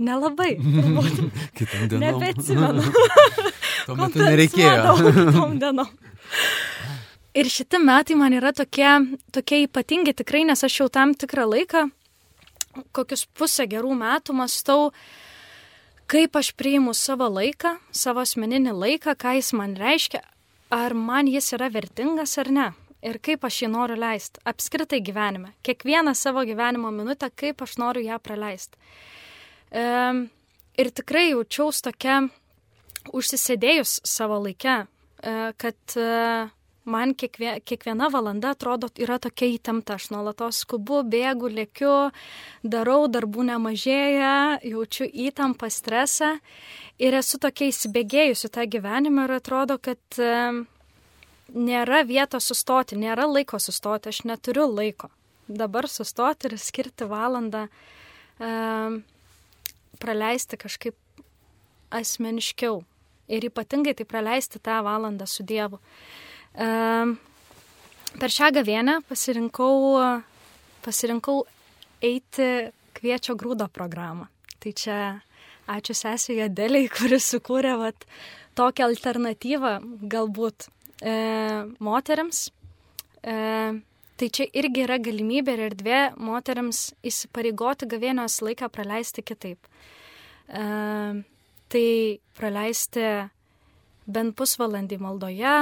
[0.00, 0.54] Nelabai.
[1.58, 2.06] Kitam dienom.
[2.06, 2.86] Nebeatsimenu.
[3.86, 4.96] Tuo metu nereikėjo.
[5.36, 5.92] Tom dienom.
[7.36, 8.88] Ir šitie metai man yra tokie,
[9.36, 11.84] tokie ypatingi tikrai, nes aš jau tam tikrą laiką,
[12.96, 15.20] kokius pusę gerų metų mastau, uh,
[16.10, 20.22] kaip aš priimu savo laiką, savo asmeninį laiką, ką jis man reiškia,
[20.74, 22.68] ar man jis yra vertingas ar ne.
[23.00, 24.42] Ir kaip aš jį noriu leisti.
[24.44, 25.54] Apskritai gyvenime.
[25.64, 28.76] Kiekvieną savo gyvenimo minutę, kaip aš noriu ją praleisti.
[29.72, 29.84] E,
[30.76, 32.18] ir tikrai jaučiaus tokia
[33.16, 36.10] užsisėdėjus savo laikę, e, kad e,
[36.90, 41.94] man kiekvie, kiekviena valanda atrodo yra tokia įtempta, aš nuolatos skubu, bėgu, lėkiu,
[42.62, 44.32] darau, darbų nemažėja,
[44.66, 46.34] jaučiu įtampą, stresą
[47.00, 50.34] ir esu tokia įsibėgėjusi tą gyvenimą ir atrodo, kad e,
[51.54, 55.10] nėra vietos sustoti, nėra laiko sustoti, aš neturiu laiko.
[55.50, 57.66] Dabar sustoti ir skirti valandą,
[58.38, 58.50] e,
[60.00, 60.96] praleisti kažkaip
[61.90, 62.80] asmeniškiau
[63.30, 65.80] ir ypatingai tai praleisti tą valandą su Dievu.
[66.54, 69.96] Per šią gavienę pasirinkau,
[70.84, 71.44] pasirinkau
[72.02, 72.48] eiti
[72.96, 74.26] kviečio grūdo programą.
[74.60, 74.96] Tai čia
[75.70, 78.06] ačiū sesijai Adeliai, kuris sukūrė vat,
[78.58, 79.74] tokią alternatyvą
[80.10, 81.14] galbūt e,
[81.78, 82.48] moteriams.
[83.22, 83.36] E,
[84.20, 89.70] tai čia irgi yra galimybė ir erdvė moteriams įsipareigoti gavienos laiką praleisti kitaip.
[90.48, 90.64] E,
[91.70, 91.86] tai
[92.36, 93.06] praleisti
[94.10, 95.56] bent pusvalandį maldoje,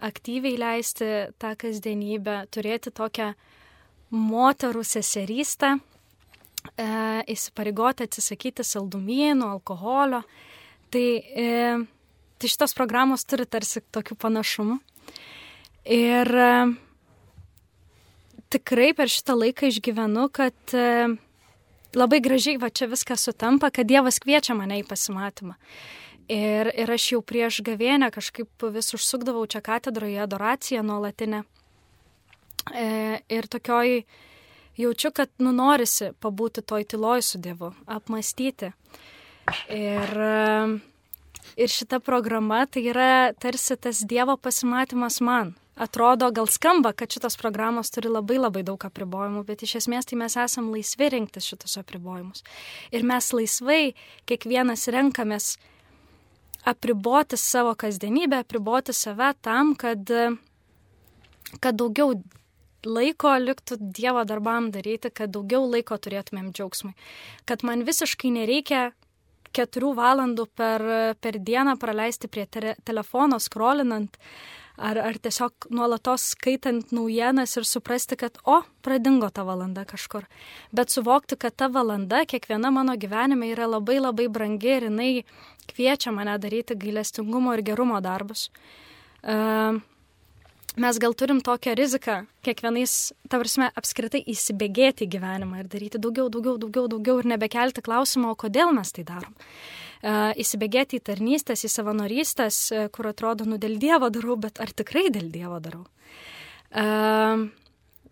[0.00, 3.32] aktyviai leisti tą kasdienybę, turėti tokią
[4.14, 5.76] moterų seserystę,
[6.76, 6.88] e,
[7.34, 10.22] įsipareigoti atsisakyti saldumynų, alkoholio.
[10.90, 11.84] Tai, e,
[12.38, 14.78] tai šitos programos turi tarsi tokių panašumų.
[15.84, 16.50] Ir e,
[18.54, 21.16] tikrai per šitą laiką išgyvenu, kad e,
[21.98, 25.58] labai gražiai va čia viskas sutampa, kad Dievas kviečia mane į pasimatymą.
[26.28, 31.42] Ir, ir aš jau prieš gavėnę kažkaip vis užsukdavau čia katedroje adoraciją nuolatinę.
[32.72, 32.86] E,
[33.28, 34.04] ir tokioj
[34.80, 38.72] jaučiu, kad nu norisi pabūti toj tyloj su Dievu, apmastyti.
[39.68, 40.14] Ir,
[41.60, 45.52] ir šita programa tai yra tarsi tas Dievo pasimatymas man.
[45.74, 50.20] Atrodo, gal skamba, kad šitos programos turi labai labai daug apribojimų, bet iš esmės tai
[50.20, 52.44] mes esam laisvi rinktis šitus apribojimus.
[52.94, 53.96] Ir mes laisvai
[54.30, 55.56] kiekvienas renkamės
[56.64, 60.10] apriboti savo kasdienybę, apriboti save tam, kad,
[61.60, 62.14] kad daugiau
[62.84, 66.92] laiko liktų Dievo darbam daryti, kad daugiau laiko turėtumėm džiaugsmui.
[67.48, 68.90] Kad man visiškai nereikia
[69.54, 70.84] keturių valandų per,
[71.22, 74.18] per dieną praleisti prie te telefono, skrolinant,
[74.74, 80.26] ar, ar tiesiog nuolatos skaitant naujienas ir suprasti, kad, o, pradingo ta valanda kažkur.
[80.74, 85.12] Bet suvokti, kad ta valanda kiekviena mano gyvenime yra labai labai brangi ir jinai
[85.70, 88.48] kviečia mane daryti gailestingumo ir gerumo darbus.
[89.24, 89.80] Uh,
[90.76, 96.58] mes gal turim tokią riziką kiekvienais, ta prasme, apskritai įsibėgėti gyvenimą ir daryti daugiau, daugiau,
[96.60, 99.34] daugiau, daugiau ir nebekelti klausimą, o kodėl mes tai darom.
[100.04, 104.74] Uh, įsibėgėti į tarnystės, į savanorystės, uh, kur atrodo, nu dėl Dievo darau, bet ar
[104.76, 105.86] tikrai dėl Dievo darau.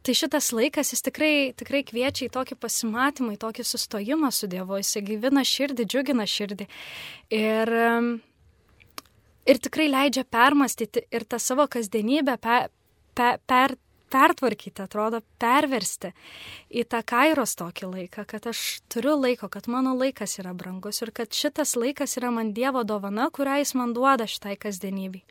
[0.02, 4.80] Tai šitas laikas jis tikrai, tikrai kviečia į tokį pasimatymą, į tokį sustojimą su Dievu,
[4.80, 6.66] jis gyvina širdį, džiugina širdį.
[7.38, 7.72] Ir,
[9.46, 12.72] ir tikrai leidžia permastyti ir tą savo kasdienybę per,
[13.14, 13.76] per, per,
[14.12, 16.12] pertvarkyti, atrodo, perversti
[16.72, 21.12] į tą kairos tokį laiką, kad aš turiu laiko, kad mano laikas yra brangus ir
[21.16, 25.22] kad šitas laikas yra man Dievo dovana, kurią jis man duoda šitai kasdienybei.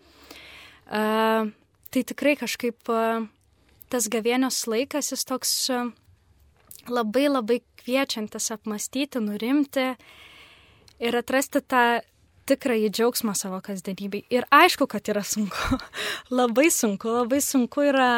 [0.91, 1.51] Uh,
[1.93, 3.27] tai tikrai kažkaip uh,
[3.91, 5.81] tas gavienios laikas jis toks e,
[6.89, 9.91] labai labai kviečiantis apmastyti, nurimti
[11.01, 11.83] ir atrasti tą
[12.49, 14.23] tikrąjį džiaugsmą savo kasdienybei.
[14.33, 15.77] Ir aišku, kad yra sunku.
[16.39, 18.09] labai sunku, labai sunku yra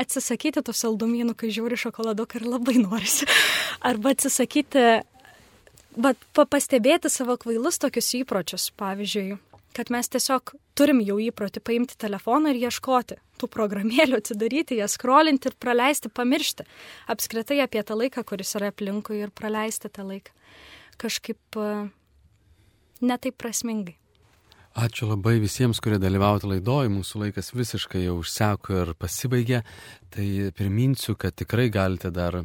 [0.00, 3.28] atsisakyti tų saldumynų, kai žiūri šokoladuką ir labai norisi.
[3.88, 4.86] Arba atsisakyti,
[5.96, 9.36] bet pastebėti savo kvailus tokius įpročius, pavyzdžiui,
[9.76, 15.50] kad mes tiesiog turim jau įprotį paimti telefoną ir ieškoti tų programėlių, atsidaryti, jas skrolinti
[15.50, 16.64] ir praleisti, pamiršti
[17.12, 20.32] apskritai apie tą laiką, kuris yra aplinkui ir praleisti tą laiką
[21.00, 21.70] kažkaip e,
[23.04, 23.96] netaip prasmingai.
[24.76, 26.90] Ačiū labai visiems, kurie dalyvauja laidoje.
[26.92, 29.62] Mūsų laikas visiškai jau užseko ir pasibaigė.
[30.12, 32.42] Tai priminsiu, kad tikrai galite dar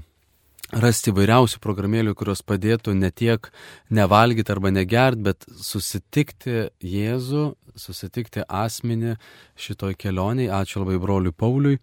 [0.72, 3.50] rasti vairiausių programėlių, kurios padėtų ne tiek
[3.92, 9.16] nevalgyti arba negert, bet susitikti Jėzų, susitikti asmenį
[9.60, 10.50] šitoj kelioniai.
[10.62, 11.80] Ačiū labai broliui Pauliui.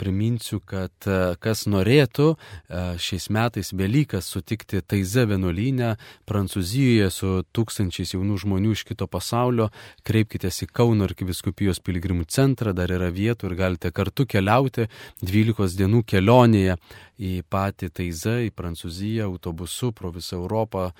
[0.00, 5.94] Priminsiu, kad e, kas norėtų e, šiais metais Velykas sutikti Taize vienuolynę
[6.28, 9.70] Prancūzijoje su tūkstančiais jaunų žmonių iš kito pasaulio,
[10.06, 14.88] kreipkitės į Kauno arkiviskupijos piligrimų centrą, dar yra vietų ir galite kartu keliauti
[15.22, 16.78] 12 dienų kelionėje
[17.22, 20.90] į patį Taizą, į Prancūziją, autobusu pro visą Europą,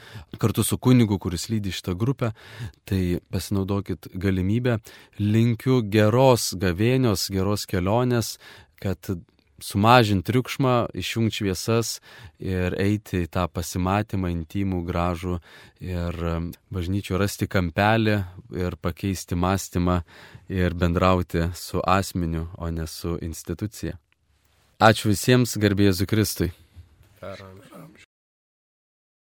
[0.40, 2.32] kartu su kunigu, kuris lydi šitą grupę.
[2.88, 4.32] Tai pasinaudokit galimybę.
[5.20, 8.37] Linkiu geros gavėnios, geros kelionės,
[8.83, 9.12] kad
[9.62, 11.97] sumažinti triukšmą, išjungti šviesas
[12.43, 15.39] ir eiti į tą pasimatymą, intimų, gražų
[15.85, 16.18] ir
[16.72, 18.18] bažnyčio rasti kampelį
[18.59, 20.01] ir pakeisti mąstymą
[20.51, 23.99] ir bendrauti su asmeniu, o ne su institucija.
[24.83, 26.51] Ačiū visiems, garbėjai Kristui.
[27.22, 27.91] Per amžių.